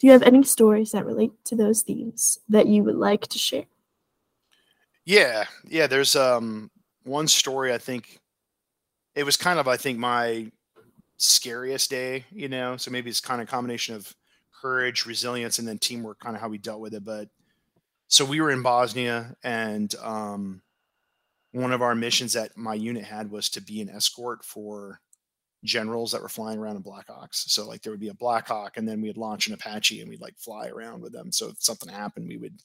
[0.00, 3.38] Do you have any stories that relate to those themes that you would like to
[3.38, 3.66] share?
[5.04, 5.86] Yeah, yeah.
[5.86, 6.68] There's um
[7.04, 8.18] one story I think
[9.14, 10.50] it was kind of I think my
[11.16, 12.76] scariest day, you know.
[12.76, 14.12] So maybe it's kind of a combination of
[14.60, 17.04] courage, resilience, and then teamwork, kind of how we dealt with it.
[17.04, 17.28] But
[18.08, 20.62] so we were in Bosnia, and um,
[21.52, 25.00] one of our missions that my unit had was to be an escort for
[25.64, 27.48] generals that were flying around in Black Blackhawks.
[27.50, 30.20] So like there would be a Blackhawk, and then we'd launch an Apache, and we'd
[30.20, 31.30] like fly around with them.
[31.32, 32.60] So if something happened, we would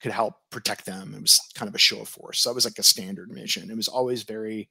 [0.00, 1.14] could help protect them.
[1.14, 2.40] It was kind of a show of force.
[2.40, 3.70] So that was like a standard mission.
[3.70, 4.68] It was always very,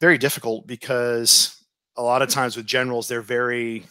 [0.00, 1.64] very difficult because
[1.96, 3.84] a lot of times with generals, they're very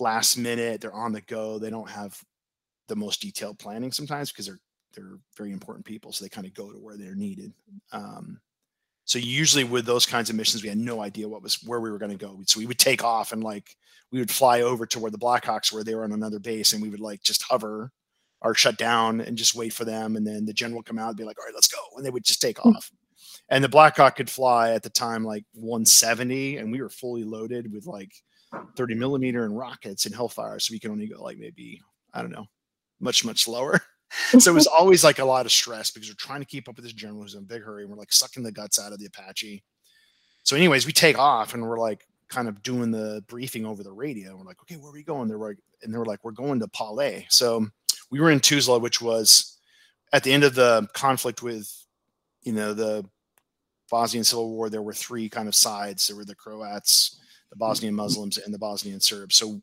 [0.00, 0.80] last minute.
[0.80, 1.58] They're on the go.
[1.58, 2.20] They don't have
[2.90, 4.60] the most detailed planning sometimes because they're
[4.94, 6.12] they're very important people.
[6.12, 7.52] So they kind of go to where they're needed.
[7.92, 8.40] Um,
[9.04, 11.90] so usually with those kinds of missions, we had no idea what was where we
[11.90, 12.40] were going to go.
[12.46, 13.76] So we would take off and like
[14.10, 15.84] we would fly over to where the Blackhawks were.
[15.84, 17.92] They were on another base, and we would like just hover
[18.42, 20.16] or shut down and just wait for them.
[20.16, 21.78] And then the general would come out and be like, all right, let's go.
[21.96, 22.90] And they would just take off.
[23.48, 27.72] And the Blackhawk could fly at the time like 170, and we were fully loaded
[27.72, 28.12] with like
[28.76, 30.58] 30 millimeter and rockets and Hellfire.
[30.58, 31.80] So we could only go like maybe,
[32.14, 32.46] I don't know,
[33.00, 33.80] much, much lower.
[34.38, 36.76] so it was always like a lot of stress because we're trying to keep up
[36.76, 38.92] with this general who's in a big hurry and we're like sucking the guts out
[38.92, 39.62] of the Apache.
[40.42, 43.92] So, anyways, we take off and we're like kind of doing the briefing over the
[43.92, 44.36] radio.
[44.36, 45.28] We're like, okay, where are we going?
[45.28, 47.24] They're like, and they were like, we're going to Pale.
[47.28, 47.66] So
[48.10, 49.58] we were in Tuzla, which was
[50.12, 51.70] at the end of the conflict with,
[52.42, 53.04] you know, the
[53.90, 54.70] Bosnian Civil War.
[54.70, 56.06] There were three kind of sides.
[56.06, 59.36] There were the Croats, the Bosnian Muslims, and the Bosnian Serbs.
[59.36, 59.60] So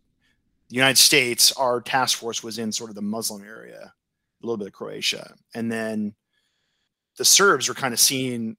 [0.70, 3.94] the United States, our task force was in sort of the Muslim area,
[4.44, 6.14] a little bit of Croatia, and then
[7.18, 8.58] the Serbs were kind of seeing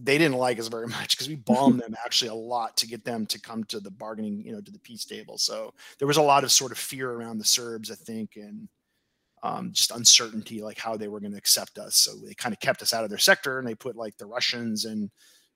[0.00, 3.04] they didn't like us very much because we bombed them actually a lot to get
[3.04, 5.38] them to come to the bargaining, you know, to the peace table.
[5.38, 8.68] So there was a lot of sort of fear around the Serbs, I think, and
[9.42, 11.96] um, just uncertainty, like how they were going to accept us.
[11.96, 14.26] So they kind of kept us out of their sector, and they put like the
[14.26, 15.10] Russians and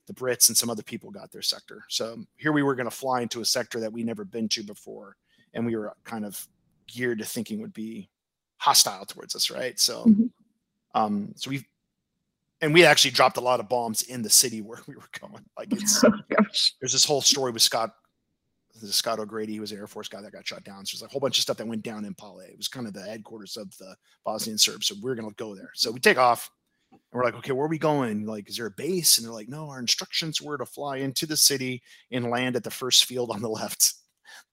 [0.07, 1.85] the Brits and some other people got their sector.
[1.89, 4.63] So here we were going to fly into a sector that we never been to
[4.63, 5.17] before,
[5.55, 6.47] and we were kind of
[6.87, 8.09] geared to thinking would be
[8.59, 9.79] hostile towards us, right?
[9.79, 10.31] So, Mhm.
[10.95, 11.67] um, so we
[12.61, 15.45] and we actually dropped a lot of bombs in the city where we were going.
[15.59, 16.13] Like it's Oh
[16.81, 17.91] there's this whole story with Scott,
[18.85, 20.87] Scott O'Grady, he was an Air Force guy that got shot down.
[20.87, 22.39] So there's a whole bunch of stuff that went down in Pale.
[22.49, 24.87] It was kind of the headquarters of the Bosnian Serbs.
[24.87, 25.71] So we're gonna go there.
[25.75, 26.51] So we take off
[26.93, 28.27] and we're like, okay, where are we going?
[28.27, 29.19] Like, is there a base?
[29.19, 32.63] And they're like, no, our instructions were to fly into the city and land at
[32.65, 33.95] the first field on the left.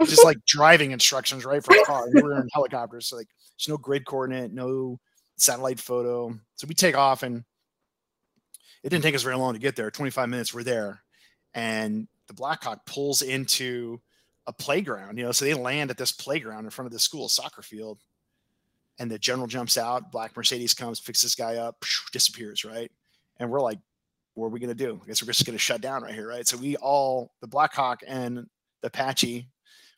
[0.05, 1.63] Just like driving instructions, right?
[1.63, 2.07] For a car.
[2.13, 3.07] We were in helicopters.
[3.07, 4.99] So like there's no grid coordinate, no
[5.37, 6.33] satellite photo.
[6.55, 7.43] So we take off and
[8.83, 9.91] it didn't take us very long to get there.
[9.91, 11.01] 25 minutes, we're there.
[11.53, 13.99] And the Blackhawk pulls into
[14.47, 17.27] a playground, you know, so they land at this playground in front of the school
[17.29, 17.99] soccer field.
[18.97, 22.91] And the general jumps out, black Mercedes comes, picks this guy up, disappears, right?
[23.37, 23.79] And we're like,
[24.33, 24.99] what are we gonna do?
[25.01, 26.47] I guess we're just gonna shut down right here, right?
[26.47, 28.47] So we all the Blackhawk and
[28.81, 29.47] the Apache,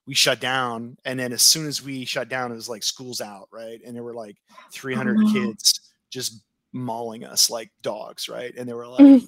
[0.07, 0.97] we shut down.
[1.05, 3.79] And then as soon as we shut down, it was like school's out, right?
[3.85, 4.35] And there were like
[4.71, 5.31] 300 no.
[5.31, 8.53] kids just mauling us like dogs, right?
[8.57, 9.27] And they were like Mhm.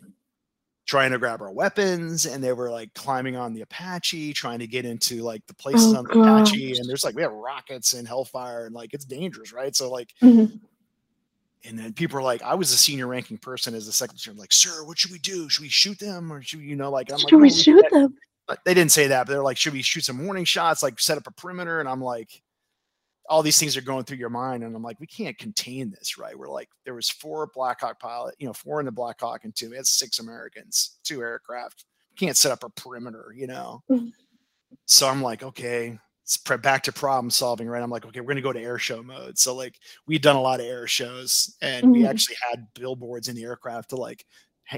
[0.86, 4.68] trying to grab our weapons and they were like climbing on the Apache, trying to
[4.68, 6.78] get into like the places Oh, on the Apache.
[6.78, 9.76] And there's like we have rockets and hellfire and like it's dangerous, right?
[9.76, 10.60] So like Mhm.
[11.66, 14.34] and then people are like, I was a senior ranking person as a secretary.
[14.34, 15.48] I'm like, sir, what should we do?
[15.48, 17.86] Should we shoot them or should we, you know, like I'm like, Should we shoot
[17.92, 18.18] them?
[18.66, 21.18] They didn't say that, but they're like, should we shoot some warning shots, like set
[21.18, 21.80] up a perimeter?
[21.80, 22.42] And I'm like,
[23.30, 26.18] all these things are going through your mind, and I'm like, we can't contain this,
[26.18, 26.38] right?
[26.38, 29.46] We're like, there was four Black Hawk pilot, you know, four in the Black Hawk
[29.46, 29.70] and two.
[29.70, 31.86] We had six Americans, two aircraft.
[32.12, 33.82] We can't set up a perimeter, you know.
[33.90, 34.08] Mm-hmm.
[34.86, 37.82] so I'm like, okay, it's back to problem solving, right?
[37.82, 39.40] I'm like, okay, we're gonna go to air show mode.
[39.40, 41.94] So like, we'd done a lot of air shows, and mm-hmm.
[41.94, 44.26] we actually had billboards in the aircraft to like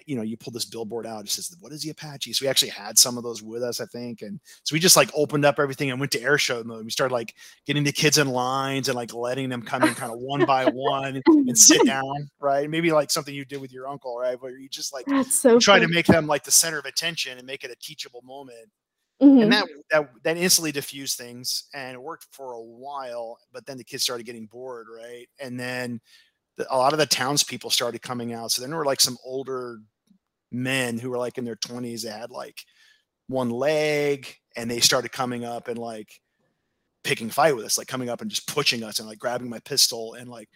[0.05, 1.25] you know, you pull this billboard out.
[1.25, 3.79] It says, "What is the Apache?" So we actually had some of those with us,
[3.79, 6.63] I think, and so we just like opened up everything and went to air show
[6.63, 6.85] mode.
[6.85, 10.11] We started like getting the kids in lines and like letting them come in kind
[10.11, 12.69] of one by one and sit down, right?
[12.69, 14.41] Maybe like something you did with your uncle, right?
[14.41, 17.37] Where you just like That's so try to make them like the center of attention
[17.37, 18.69] and make it a teachable moment.
[19.21, 19.43] Mm-hmm.
[19.43, 23.37] And that, that that instantly diffused things, and it worked for a while.
[23.53, 25.27] But then the kids started getting bored, right?
[25.39, 26.01] And then
[26.69, 28.51] a lot of the townspeople started coming out.
[28.51, 29.79] So then there were like some older
[30.51, 32.03] men who were like in their 20s.
[32.03, 32.57] They had like
[33.27, 36.09] one leg and they started coming up and like
[37.03, 39.59] picking fight with us, like coming up and just pushing us and like grabbing my
[39.59, 40.49] pistol and like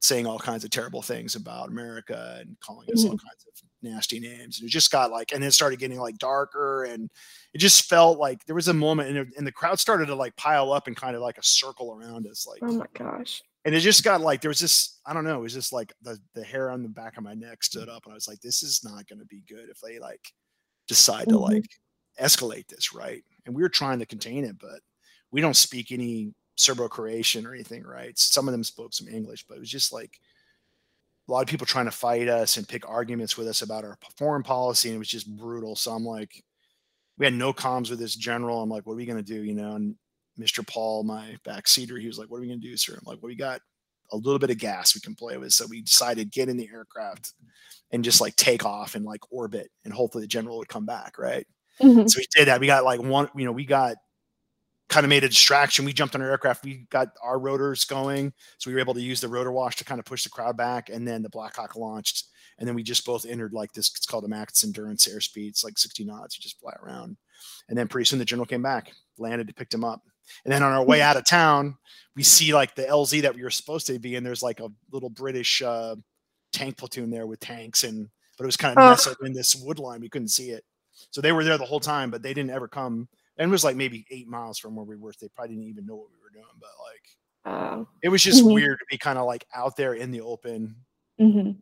[0.00, 3.12] saying all kinds of terrible things about America and calling us mm-hmm.
[3.12, 4.58] all kinds of nasty names.
[4.58, 7.10] And it just got like, and it started getting like darker and
[7.52, 10.14] it just felt like there was a moment and, it, and the crowd started to
[10.14, 12.46] like pile up and kind of like a circle around us.
[12.46, 15.38] Like, oh my gosh and it just got like there was this I don't know,
[15.38, 18.04] it was just like the the hair on the back of my neck stood up,
[18.04, 20.32] and I was like, this is not going to be good if they like
[20.88, 21.30] decide mm-hmm.
[21.32, 21.68] to like
[22.20, 23.22] escalate this, right?
[23.46, 24.80] And we were trying to contain it, but
[25.30, 28.16] we don't speak any Serbo-Croatian or anything, right?
[28.18, 30.20] Some of them spoke some English, but it was just like
[31.28, 33.98] a lot of people trying to fight us and pick arguments with us about our
[34.16, 35.74] foreign policy, and it was just brutal.
[35.74, 36.44] So I'm like,
[37.18, 38.62] we had no comms with this general.
[38.62, 39.42] I'm like, what are we going to do?
[39.42, 39.96] You know, and
[40.38, 40.66] Mr.
[40.66, 42.94] Paul, my backseater, he was like, What are we going to do, sir?
[42.94, 43.60] I'm like, Well, we got
[44.12, 45.52] a little bit of gas we can play with.
[45.52, 47.32] So we decided get in the aircraft
[47.90, 51.18] and just like take off and like orbit and hopefully the general would come back.
[51.18, 51.46] Right.
[51.80, 52.06] Mm-hmm.
[52.06, 52.60] So we did that.
[52.60, 53.96] We got like one, you know, we got
[54.88, 55.84] kind of made a distraction.
[55.84, 56.64] We jumped on our aircraft.
[56.64, 58.32] We got our rotors going.
[58.58, 60.56] So we were able to use the rotor wash to kind of push the crowd
[60.56, 60.90] back.
[60.90, 62.26] And then the Black Hawk launched.
[62.58, 65.48] And then we just both entered like this, it's called a max endurance airspeed.
[65.48, 66.38] It's like 60 knots.
[66.38, 67.16] You just fly around.
[67.68, 70.02] And then pretty soon the general came back, landed, picked him up.
[70.44, 71.76] And then on our way out of town,
[72.16, 74.24] we see like the LZ that we were supposed to be in.
[74.24, 75.96] There's like a little British uh,
[76.52, 79.78] tank platoon there with tanks, and but it was kind of nestled in this wood
[79.78, 80.00] line.
[80.00, 80.64] We couldn't see it.
[81.10, 83.08] So they were there the whole time, but they didn't ever come.
[83.36, 85.12] And it was like maybe eight miles from where we were.
[85.20, 87.04] They probably didn't even know what we were doing, but like
[87.44, 88.54] uh, it was just mm-hmm.
[88.54, 90.76] weird to be kind of like out there in the open.
[91.20, 91.52] Mm-hmm.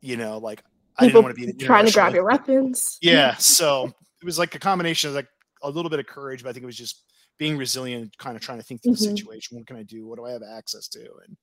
[0.00, 0.62] You know, like
[0.98, 2.98] I didn't want to be trying to grab your weapons.
[3.02, 5.28] Yeah, so it was like a combination of like
[5.62, 7.02] a little bit of courage, but I think it was just
[7.38, 9.10] being resilient, kind of trying to think through mm-hmm.
[9.10, 9.56] the situation.
[9.56, 10.06] What can I do?
[10.06, 11.00] What do I have access to?
[11.00, 11.36] And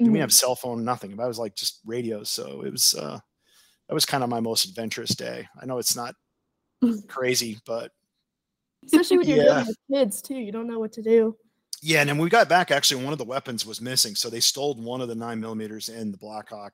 [0.00, 0.12] mm-hmm.
[0.12, 1.16] we have cell phone, nothing.
[1.16, 2.30] But I was like just radios.
[2.30, 3.18] So it was uh
[3.88, 5.46] that was kind of my most adventurous day.
[5.60, 6.14] I know it's not
[7.08, 7.90] crazy, but
[8.84, 9.44] especially when you're yeah.
[9.44, 11.36] dealing with kids too, you don't know what to do.
[11.80, 14.16] Yeah, and then we got back, actually, one of the weapons was missing.
[14.16, 16.72] So they stole one of the nine millimeters in the Blackhawk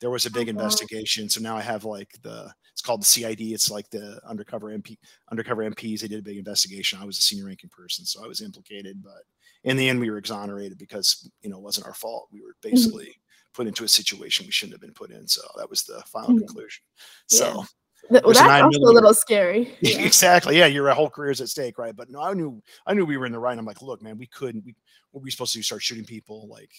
[0.00, 1.28] there was a big oh, investigation.
[1.28, 3.40] So now I have like the it's called the CID.
[3.40, 4.96] It's like the undercover MP
[5.30, 6.00] undercover MPs.
[6.00, 6.98] They did a big investigation.
[7.00, 9.02] I was a senior ranking person, so I was implicated.
[9.02, 9.22] But
[9.64, 12.28] in the end, we were exonerated because you know it wasn't our fault.
[12.32, 12.70] We were mm-hmm.
[12.70, 13.52] basically mm-hmm.
[13.54, 15.28] put into a situation we shouldn't have been put in.
[15.28, 16.38] So that was the final mm-hmm.
[16.38, 16.82] conclusion.
[17.26, 17.46] So.
[17.46, 17.64] Yeah.
[18.08, 18.90] Well, that's also millimeter.
[18.90, 19.76] a little scary.
[19.82, 20.00] Yeah.
[20.00, 20.58] exactly.
[20.58, 21.94] Yeah, your whole career is at stake, right?
[21.94, 23.56] But no, I knew I knew we were in the right.
[23.56, 24.64] I'm like, look, man, we couldn't.
[24.64, 24.74] We
[25.10, 25.62] what were we supposed to do?
[25.62, 26.48] Start shooting people?
[26.48, 26.70] Like,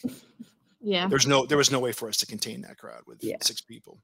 [0.82, 1.08] yeah.
[1.08, 3.38] There's no there was no way for us to contain that crowd with yeah.
[3.41, 4.00] six people.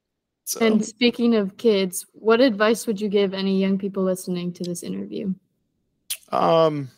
[0.45, 0.65] So.
[0.65, 4.83] And speaking of kids, what advice would you give any young people listening to this
[4.83, 5.33] interview?
[6.31, 6.89] Um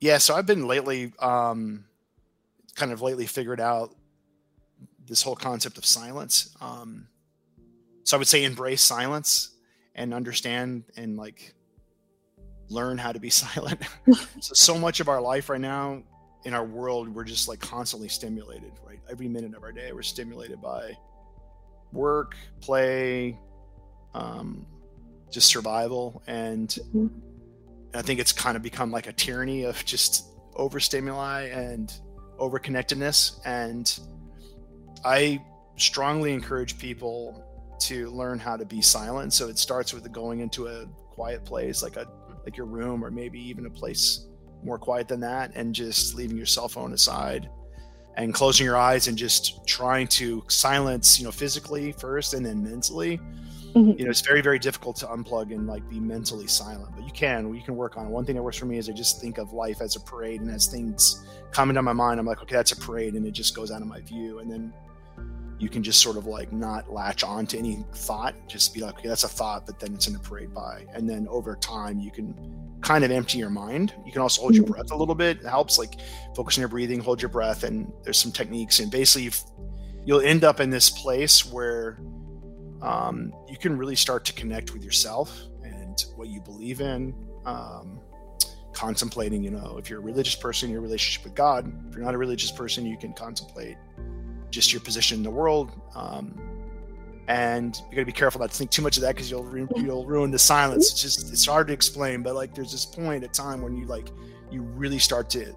[0.00, 1.84] Yeah, so I've been lately um
[2.74, 3.94] kind of lately figured out
[5.06, 6.56] this whole concept of silence.
[6.60, 7.08] Um
[8.04, 9.50] so I would say embrace silence
[9.94, 11.54] and understand and like
[12.68, 13.80] learn how to be silent.
[14.40, 16.02] so so much of our life right now
[16.44, 19.00] in our world we're just like constantly stimulated, right?
[19.10, 20.96] Every minute of our day we're stimulated by
[21.92, 23.38] work, play,
[24.14, 24.66] um,
[25.30, 27.06] just survival and mm-hmm.
[27.94, 31.92] I think it's kind of become like a tyranny of just overstimuli and
[32.38, 33.98] overconnectedness and
[35.04, 35.42] I
[35.76, 37.42] strongly encourage people
[37.78, 39.32] to learn how to be silent.
[39.32, 42.06] So it starts with going into a quiet place, like a
[42.46, 44.26] like your room or maybe even a place
[44.62, 47.50] more quiet than that and just leaving your cell phone aside
[48.16, 52.62] and closing your eyes and just trying to silence you know physically first and then
[52.62, 53.20] mentally.
[53.74, 53.98] Mm-hmm.
[53.98, 57.12] you know it's very very difficult to unplug and like be mentally silent but you
[57.12, 58.08] can you can work on it.
[58.08, 60.40] One thing that works for me is i just think of life as a parade
[60.40, 63.32] and as things come into my mind i'm like okay that's a parade and it
[63.32, 64.38] just goes out of my view.
[64.38, 64.72] And then
[65.58, 68.98] you can just sort of like not latch on to any thought, just be like,
[68.98, 70.84] okay, that's a thought, but then it's in a parade by.
[70.94, 72.34] And then over time, you can
[72.82, 73.94] kind of empty your mind.
[74.04, 74.72] You can also hold your Mhm.
[74.72, 75.38] breath a little bit.
[75.38, 75.98] It helps like
[76.34, 77.64] focus on your breathing, hold your breath.
[77.64, 78.80] And there's some techniques.
[78.80, 79.30] And basically,
[80.04, 81.98] you'll end up in this place where
[82.82, 85.34] um, you can really start to connect with yourself
[85.64, 87.14] and what you believe in.
[87.46, 88.00] Um,
[88.74, 91.66] contemplating, you know, if you're a religious person, your relationship with God.
[91.88, 93.78] If you're not a religious person, you can contemplate
[94.56, 95.70] just your position in the world.
[95.94, 96.34] Um,
[97.28, 99.46] and you got to be careful not to think too much of that because you'll
[99.76, 100.90] you'll ruin the silence.
[100.90, 103.84] It's just it's hard to explain, but like there's this point at time when you
[103.84, 104.08] like
[104.50, 105.54] you really start to.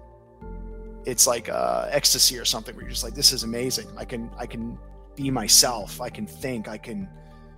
[1.06, 3.86] It's like uh, ecstasy or something where you're just like, this is amazing.
[3.96, 4.78] I can I can
[5.16, 6.00] be myself.
[6.00, 6.68] I can think.
[6.68, 7.08] I can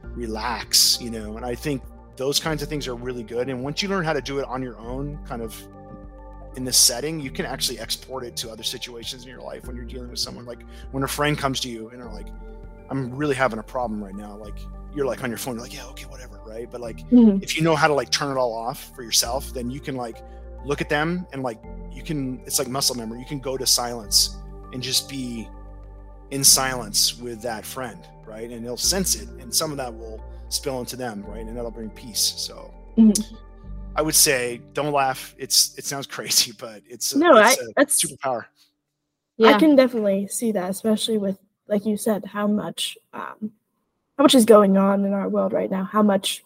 [0.03, 1.01] relax.
[1.01, 1.83] You know, and I think
[2.17, 3.49] those kinds of things are really good.
[3.49, 5.57] And once you learn how to do it on your own, kind of
[6.57, 9.75] in this setting, you can actually export it to other situations in your life when
[9.77, 10.45] you're dealing with someone.
[10.45, 12.27] Like when a friend comes to you and are like,
[12.91, 14.37] I'm really having a problem right now.
[14.37, 14.59] Like
[14.95, 16.71] you're like on your phone, you're like, yeah, okay, whatever, right?
[16.71, 17.43] But like Mhm.
[17.43, 19.97] if you know how to like turn it all off for yourself, then you can
[19.97, 20.23] like
[20.65, 21.59] look at them and like
[21.91, 23.19] you can it's like muscle memory.
[23.19, 24.37] You can go to silence
[24.73, 25.49] and just be
[26.31, 28.51] in silence with that friend, right?
[28.51, 31.45] And they'll sense it, and some of that will spill into them, right?
[31.47, 32.35] And that'll bring peace.
[32.37, 33.19] So Mhm.
[33.95, 35.35] I would say don't laugh.
[35.39, 38.47] It's it sounds crazy, but it's a, No, I it's a that's superpower.
[39.37, 39.49] Yeah.
[39.49, 41.39] I can definitely see that, especially with
[41.69, 43.53] like you said, how much um,
[44.19, 46.45] how much is going on in our world right now, how much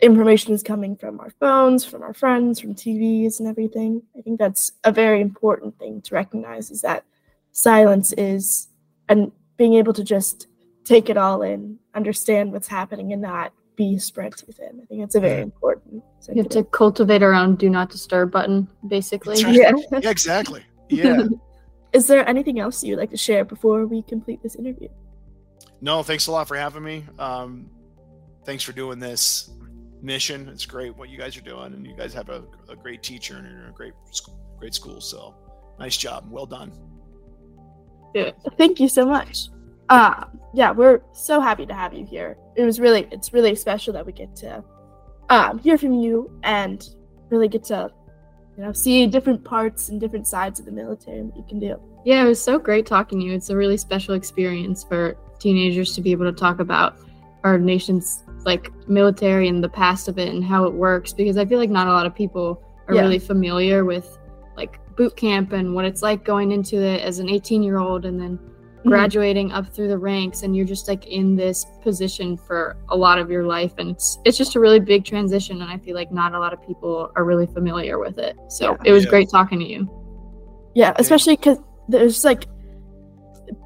[0.00, 4.02] information is coming from our phones, from our friends, from TVs and everything.
[4.18, 7.04] I think that's a very important thing to recognize is that
[7.52, 8.68] silence is
[9.08, 10.48] and being able to just
[10.84, 14.80] take it all in, understand what's happening and not be spread too thin.
[14.82, 15.42] I think that's a very Yeah.
[15.44, 19.34] important thing You have to to cultivate our own do not disturb button, basically.
[19.42, 19.54] That's right.
[19.90, 19.98] Yeah.
[20.00, 20.62] Yeah, exactly.
[20.88, 21.24] Yeah.
[21.94, 24.88] Is there anything else you'd like to share before we complete this interview?
[25.80, 27.04] no, thanks a lot for having me.
[27.18, 27.68] Um,
[28.44, 29.50] thanks for doing this
[30.02, 30.48] mission.
[30.48, 33.36] It's great what you guys are doing, and you guys have a, a great teacher
[33.36, 35.00] and you're in a great sc- great school.
[35.00, 35.34] So
[35.78, 36.26] nice job.
[36.30, 36.72] Well done.
[38.58, 39.48] Thank you so much.
[39.88, 42.36] Uh, yeah, we're so happy to have you here.
[42.56, 44.62] It was really, it's really special that we get to
[45.30, 46.86] um, hear from you and
[47.30, 47.90] really get to,
[48.56, 51.58] you know, see different parts and different sides of the military and what you can
[51.58, 51.80] do.
[52.04, 53.32] Yeah, it was so great talking to you.
[53.32, 56.96] It's a really special experience for teenagers to be able to talk about
[57.44, 61.44] our nation's like military and the past of it and how it works because I
[61.46, 63.02] feel like not a lot of people are Yeah.
[63.02, 64.18] really familiar with
[64.56, 68.04] like boot camp and what it's like going into it as an 18 year old
[68.04, 68.38] and then
[68.84, 73.18] graduating up through the ranks and you're just like in this position for a lot
[73.18, 76.10] of your life and it's it's just a really big transition and I feel like
[76.10, 78.36] not a lot of people are really familiar with it.
[78.48, 78.76] So Yeah.
[78.86, 79.10] it was Yeah.
[79.10, 79.88] great talking to you.
[80.74, 81.58] Yeah, especially because
[81.88, 82.46] there's like,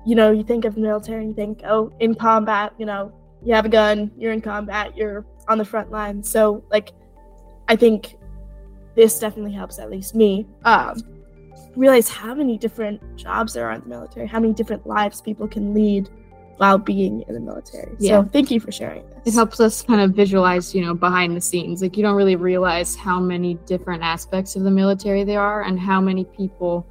[0.04, 3.12] you know, you think of the military and you think, oh, in combat, you know,
[3.44, 6.22] you have a gun, you're in combat, you're on the front line.
[6.22, 6.90] So, like,
[7.68, 8.16] I think
[8.96, 11.00] this definitely helps, at least me, um,
[11.76, 15.46] realize how many different jobs there are in the military, how many different lives people
[15.48, 16.08] can lead
[16.58, 17.94] while being in the military.
[17.98, 18.22] Yeah.
[18.22, 21.40] So, thank you for sharing It helps us kind of visualize, you know, behind the
[21.40, 21.82] scenes.
[21.82, 25.78] Like you don't really realize how many different aspects of the military there are and
[25.78, 26.86] how many people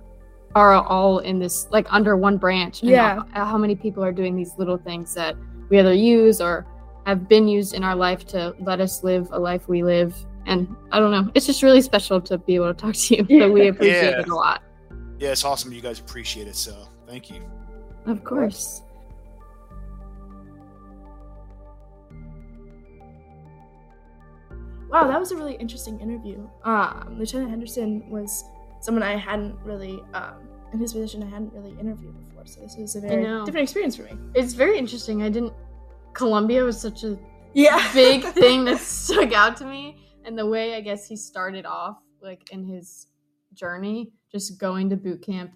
[0.54, 2.82] are all in this like under one branch.
[2.82, 3.24] and Yeah.
[3.34, 5.36] How, how many people are doing these little things that
[5.70, 6.68] we either use or
[7.08, 10.16] have been used in our life to let us live a life we live.
[10.46, 11.32] And I don't know.
[11.34, 13.40] It's just really special to be able to talk to you.
[13.42, 14.20] So we appreciate Yeah.
[14.22, 14.62] it a lot.
[15.20, 15.72] Yeah, it's awesome.
[15.72, 16.56] You guys appreciate it.
[16.56, 17.42] So thank you.
[18.06, 18.82] Of course.
[24.90, 26.48] Wow, that was a really interesting interview.
[26.64, 28.44] Um, Lieutenant Henderson was
[28.82, 30.36] someone I hadn't really, um,
[30.72, 32.46] in his position, I hadn't really interviewed before.
[32.46, 34.12] So this was a very different experience for me.
[34.36, 35.24] It's very interesting.
[35.24, 35.54] I didn't
[36.14, 37.18] Columbia was such a
[37.54, 37.82] Yeah.
[37.94, 41.98] big thing that stuck out to me and the way i guess he started off
[42.22, 43.08] like in his
[43.54, 45.52] journey just going to boot camp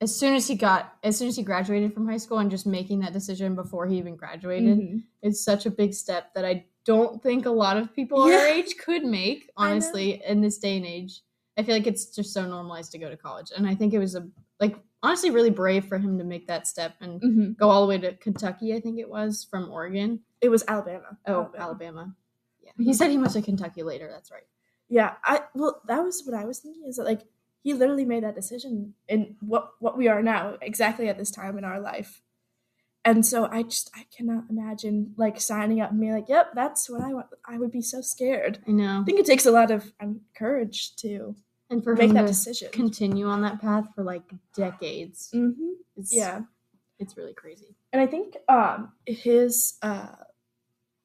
[0.00, 2.66] as soon as he got as soon as he graduated from high school and just
[2.66, 5.02] making that decision before he even graduated Mhm.
[5.22, 8.78] is such a big step that i don't think a lot of people our age
[8.78, 11.20] could make honestly in this day and age
[11.58, 13.98] i feel like it's just so normalized to go to college and i think it
[13.98, 14.26] was a
[14.58, 17.56] like honestly really brave for him to make that step and Mhm.
[17.58, 21.18] go all the way to kentucky i think it was from oregon It was Alabama.
[21.26, 22.14] Oh, Alabama.
[22.62, 22.72] Yeah.
[22.78, 24.08] He said he went to Kentucky later.
[24.12, 24.46] That's right.
[24.90, 26.84] Yeah, I well, that was what I was thinking.
[26.86, 27.22] Is that like
[27.66, 31.58] he literally made that decision in what what we are now, exactly at this time
[31.58, 32.22] in our life.
[33.04, 36.88] And so I just I cannot imagine like signing up and being like, "Yep, that's
[36.88, 38.60] what I want." I would be so scared.
[38.68, 39.00] I know.
[39.00, 41.34] I think it takes a lot of um, courage to
[41.68, 42.68] And for make that to decision.
[42.70, 45.30] continue on that path for like decades.
[45.32, 45.50] hmm
[45.96, 46.42] It's, Yeah,
[47.00, 47.74] it's really crazy.
[47.92, 50.14] And I think um, his uh,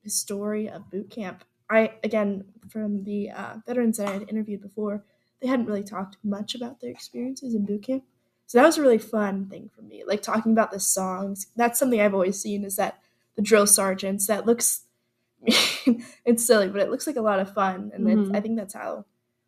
[0.03, 1.43] his story of boot camp.
[1.71, 5.03] I again from the uh, veterans that I had interviewed before,
[5.41, 8.03] they hadn't really talked much about their experiences in boot camp.
[8.47, 10.03] So that was a really fun thing for me.
[10.05, 11.47] Like talking about the songs.
[11.55, 12.99] That's something I've always seen is that
[13.35, 14.27] the drill sergeants.
[14.27, 14.83] That looks
[15.45, 18.35] it's silly, but it looks like a lot of fun, and Mhm.
[18.35, 19.05] I think that's how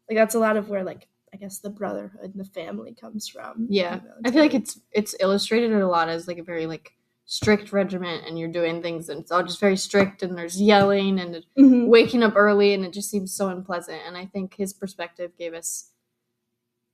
[0.10, 3.28] like that's a lot of where like I guess the brotherhood and the family comes
[3.28, 3.68] from.
[3.70, 6.94] Yeah, I feel like it's it's illustrated a lot as like a very like
[7.26, 11.20] strict regiment, and you're doing things, and it's all just very strict, and there's yelling
[11.20, 11.88] and Mhm.
[11.88, 14.02] waking up early, and it just seems so unpleasant.
[14.06, 15.92] And I think his perspective gave us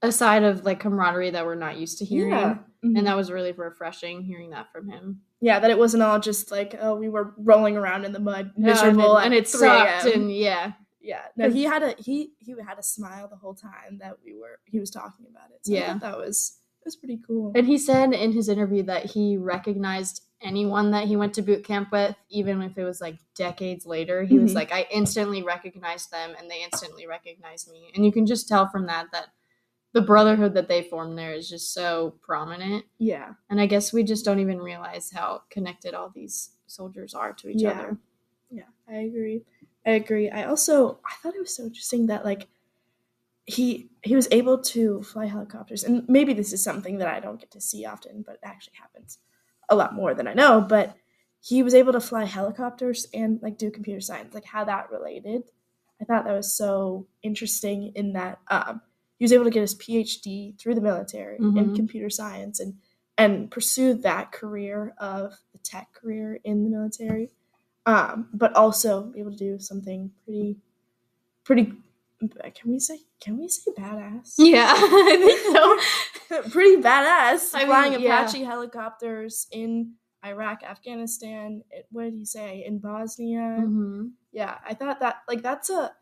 [0.01, 2.57] a side of like camaraderie that we're not used to hearing, Yeah.
[2.83, 2.97] Mhm.
[2.97, 5.21] and that was really refreshing hearing that from him.
[5.41, 8.51] yeah, that it wasn't all just like oh we were rolling around in the mud
[8.57, 12.53] miserable and, at and it sucked, and yeah, yeah, no, he had a he he
[12.65, 15.65] had a smile the whole time that we were he was talking about it.
[15.65, 15.97] So Yeah.
[15.97, 17.51] that was it was pretty cool.
[17.55, 21.63] And he said in his interview that he recognized anyone that he went to boot
[21.65, 24.23] camp with, even if it was like decades later.
[24.23, 24.55] He was Mhm.
[24.55, 27.91] like, I instantly recognized them and they instantly recognized me.
[27.93, 29.29] And you can just tell from that that
[29.93, 32.85] the brotherhood that they formed there is just so prominent.
[32.99, 37.33] yeah, And I guess we just don't even realize how connected all these soldiers are
[37.33, 37.71] to each Yeah.
[37.71, 37.97] other.
[38.51, 39.43] yeah, I agree.
[39.85, 40.29] I agree.
[40.29, 42.47] I also I thought it was so interesting that like
[43.49, 47.39] he he was able to fly helicopters, and maybe this is something that I don't
[47.39, 49.17] get to see often, but it actually happens
[49.69, 50.61] a lot more than I know.
[50.61, 50.95] But
[51.41, 55.43] he was able to fly helicopters and like do computer science, like how that related.
[56.01, 58.81] I thought that was so interesting in that um,
[59.17, 61.75] he was able to get his PhD through the military in Mhm.
[61.75, 62.73] computer science and
[63.17, 67.29] and pursue that career of the tech career in the military,
[67.85, 70.55] um, but also be able to do something pretty,
[71.43, 71.73] pretty.
[72.19, 72.99] Can we say?
[73.21, 74.33] Can we say badass?
[74.37, 75.77] Yeah, I
[76.27, 76.49] think so.
[76.49, 77.51] pretty badass.
[77.53, 78.21] I mean, flying yeah.
[78.21, 79.93] Apache helicopters in
[80.25, 81.63] Iraq, Afghanistan.
[81.71, 82.63] It, what did he say?
[82.65, 83.57] In Bosnia.
[83.61, 84.11] Mhm.
[84.31, 85.93] Yeah, I thought that like that's a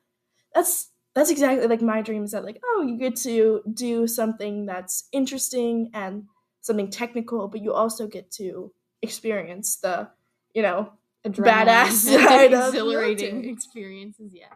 [0.53, 4.65] that's that's exactly like my dream is that like oh you get to do something
[4.65, 6.25] that's interesting and
[6.61, 10.09] something technical, but you also get to experience the
[10.53, 10.93] you know
[11.25, 11.91] Adrenaline Badass
[12.27, 14.31] side exhilarating experiences.
[14.33, 14.53] Yeah,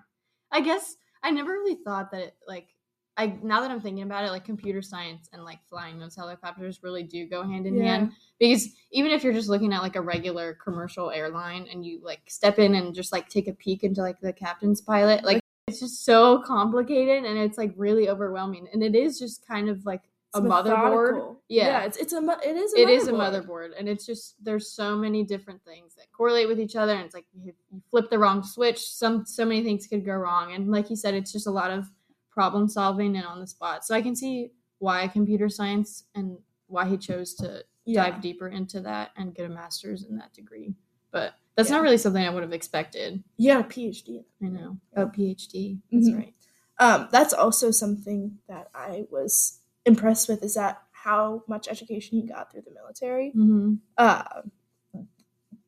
[0.51, 2.67] I guess I never really thought that it like
[3.17, 6.79] I now that I'm thinking about it, like computer science and like flying those helicopters
[6.81, 7.83] really do go hand in Yeah.
[7.83, 8.11] hand.
[8.39, 12.21] Because even if you're just looking at like a regular commercial airline and you like
[12.27, 15.79] step in and just like take a peek into like the captain's pilot, like it's
[15.81, 18.67] just so complicated and it's like really overwhelming.
[18.73, 20.03] And it is just kind of like
[20.33, 20.65] a motherboard.
[21.11, 21.41] methodical.
[21.49, 21.83] Yeah.
[21.83, 23.71] it's it's a it is a It is a motherboard.
[23.77, 27.13] and it's just there's so many different things that correlate with each other, and it's
[27.13, 27.53] like you,
[27.89, 31.13] flip the wrong switch, some so many things could go wrong, and like you said,
[31.13, 31.89] it's just a lot of
[32.31, 33.85] problem solving and on the spot.
[33.85, 38.09] So I can see why computer science and why he chose to Yeah.
[38.09, 40.75] dive deeper into that and get a master's in that degree.
[41.11, 41.75] But that's Yeah.
[41.77, 43.21] not really something I would have expected.
[43.37, 44.23] Yeah, a PhD.
[44.41, 44.77] I know.
[44.95, 45.81] Oh, PhD.
[45.91, 46.17] That's Mhm.
[46.17, 46.33] right.
[46.79, 52.27] Um, that's also something that I was impressed with is that how much education he
[52.27, 53.31] got through the military.
[53.31, 54.23] hmm Uh,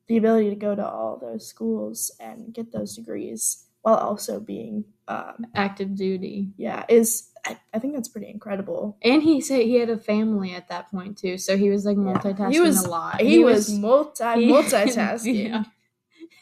[0.06, 4.84] the ability to go to all those schools and get those degrees while also being,
[5.08, 6.52] um, Active duty.
[6.56, 8.96] yeah, is I, I think that's pretty incredible.
[9.02, 11.96] And he said he had a family at that point too, so he was like
[11.96, 12.02] Yeah.
[12.14, 13.20] multitasking He was- a lot.
[13.20, 15.48] He, was, multi he- multitasking.
[15.50, 15.64] Yeah.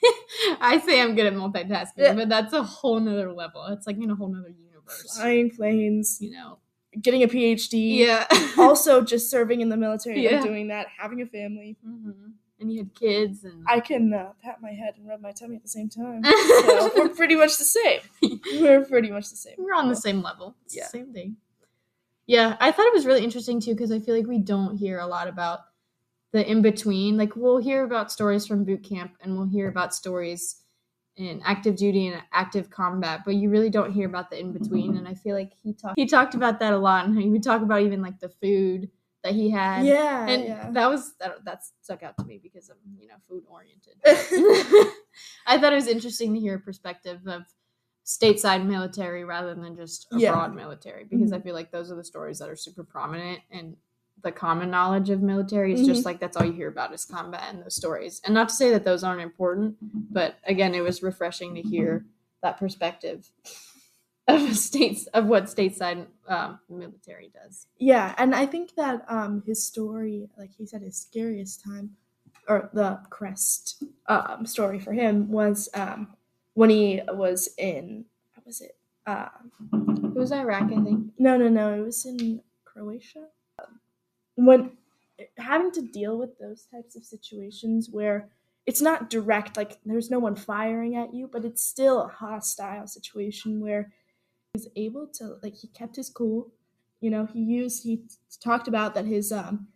[0.61, 2.15] I say I'm good at multitasking, Yeah.
[2.15, 3.65] but that's a whole nother level.
[3.67, 5.17] It's like in a whole nother universe.
[5.17, 6.59] Flying planes, you know.
[7.01, 7.99] Getting a PhD.
[7.99, 8.27] Yeah.
[8.59, 10.37] also, just serving in the military Yeah.
[10.37, 11.77] and doing that, having a family.
[11.85, 12.11] hmm
[12.61, 15.57] And you had kids and I can uh, pat my head and rub my tummy
[15.57, 16.23] at the same time.
[16.63, 18.01] So we're pretty much the same.
[18.61, 19.55] We're pretty much the same.
[19.59, 20.57] we're on the same level.
[20.65, 20.85] It's Yeah.
[20.85, 21.37] the same thing.
[22.27, 25.01] Yeah, I thought it was really interesting too because I feel like we don't hear
[25.01, 25.61] a lot about
[26.33, 27.17] the in between.
[27.17, 30.62] Like we'll hear about stories from boot camp and we'll hear about stories
[31.17, 34.97] in active duty and active combat, but you really don't hear about the in between.
[34.97, 37.43] And I feel like he talked he talked about that a lot, and he would
[37.43, 38.89] talk about even like the food
[39.23, 39.85] that he had.
[39.85, 40.71] Yeah, and yeah.
[40.73, 43.95] that was that, that stuck out to me because I'm you know food oriented.
[45.47, 47.43] I thought it was interesting to hear a perspective of
[48.05, 50.31] stateside military rather than just Yeah.
[50.31, 51.37] abroad military because Mhm.
[51.37, 53.77] I feel like those are the stories that are super prominent and
[54.23, 57.45] the common knowledge of military is just like that's all you hear about is combat
[57.51, 58.21] and those stories.
[58.25, 59.77] And not to say that those aren't important,
[60.13, 62.05] but again, it was refreshing to hear
[62.43, 63.31] that perspective
[64.29, 67.67] of states of what stateside um, military does.
[67.79, 71.97] Yeah, and I think that um his story, like he said, his scariest time,
[72.49, 76.09] or the crest um story for him was um
[76.55, 78.05] when he was in
[78.35, 78.77] what was it?
[79.07, 79.29] Uh,
[79.73, 81.13] It was Iraq, I think.
[81.19, 83.27] no, no, no, it was in Croatia.
[84.37, 84.79] When
[85.39, 88.31] having to deal with those types of situations where
[88.67, 92.87] it's not direct, like there's no one firing at you, but it's still a hostile
[92.87, 93.93] situation where
[94.55, 96.53] he was able to, like, he kept his cool.
[97.01, 98.07] You know, he used, he
[98.41, 99.69] talked about that his um,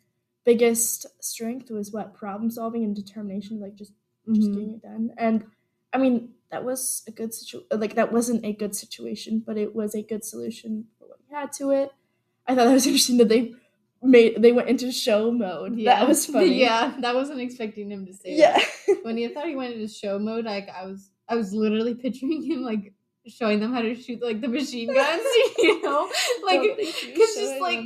[0.45, 3.93] biggest strength was what problem solving and determination, like just
[4.35, 4.53] just Mhm.
[4.53, 5.13] getting it done.
[5.17, 5.47] And
[5.93, 7.69] I mean, that was a good situation.
[7.73, 11.35] Like that wasn't a good situation, but it was a good solution for what he
[11.35, 11.93] had to it.
[12.47, 13.55] I thought that was interesting that they
[14.07, 15.77] made they went into show mode.
[15.77, 15.99] Yeah.
[15.99, 16.55] That was funny.
[16.67, 18.59] Yeah, that wasn't expecting him to say yeah.
[18.59, 18.99] that.
[19.05, 22.43] When he thought he went into show mode, like I was I was literally picturing
[22.43, 22.93] him like
[23.27, 25.23] showing them how to shoot like the machine guns,
[25.59, 26.09] you know?
[26.45, 27.81] Like Don't think he was cuz just like.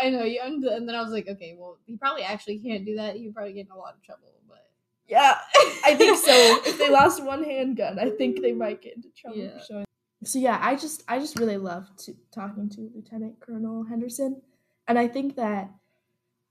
[0.00, 2.84] I know you and and then I was like, okay, well, he probably actually can't
[2.84, 3.16] do that.
[3.16, 4.64] He probably get in a lot of trouble, but
[5.08, 5.38] Yeah,
[5.84, 6.32] I think so.
[6.66, 9.58] if they lost one handgun, I think they might get into trouble Yeah.
[9.58, 9.84] for showing.
[10.24, 14.40] So yeah, I just I just really loved to, talking to Lieutenant Colonel Henderson,
[14.88, 15.70] and I think that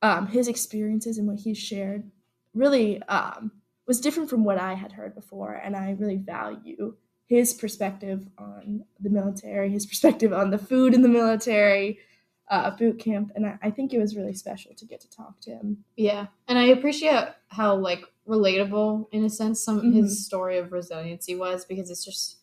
[0.02, 2.10] um, his experiences and what he shared
[2.54, 3.52] really um,
[3.88, 6.96] was different from what I had heard before, and I really value
[7.28, 12.00] his perspective on the military, his perspective on the food in the military,
[12.50, 15.40] uh, boot camp, and I, I think it was really special to get to talk
[15.42, 15.86] to him.
[15.96, 19.94] Yeah, and I appreciate how like relatable in a sense some Mhm.
[19.94, 22.38] his story of resiliency was because it's just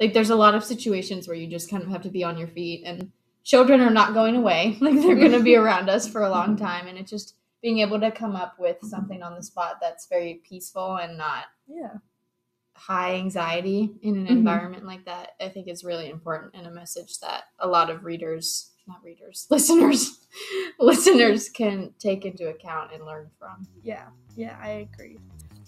[0.00, 2.38] like there's a lot of situations where you just kind of have to be on
[2.38, 3.12] your feet and
[3.44, 6.56] children are not going away like they're going to be around us for a long
[6.56, 10.06] time and it's just being able to come up with something on the spot that's
[10.06, 11.94] very peaceful and not Yeah.
[12.74, 14.30] high anxiety in an Mhm.
[14.30, 18.04] environment like that i think is really important and a message that a lot of
[18.04, 20.26] readers not readers listeners
[20.80, 25.18] listeners can take into account and learn from Yeah, yeah, I agree.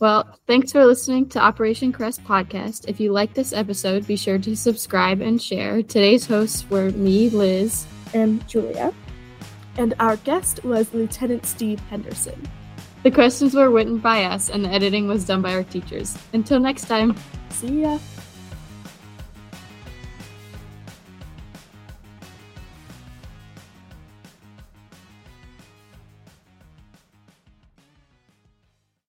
[0.01, 2.88] Well, thanks for listening to Operation Crest podcast.
[2.88, 5.82] If you like this episode, be sure to subscribe and share.
[5.82, 7.86] Today's hosts were me, Liz.
[8.12, 8.92] And Julia.
[9.76, 12.40] And our guest was Lieutenant Steve Henderson.
[13.03, 16.16] The questions were written by us, and the editing was done by our teachers.
[16.32, 17.16] Until next time.
[17.51, 17.99] See ya.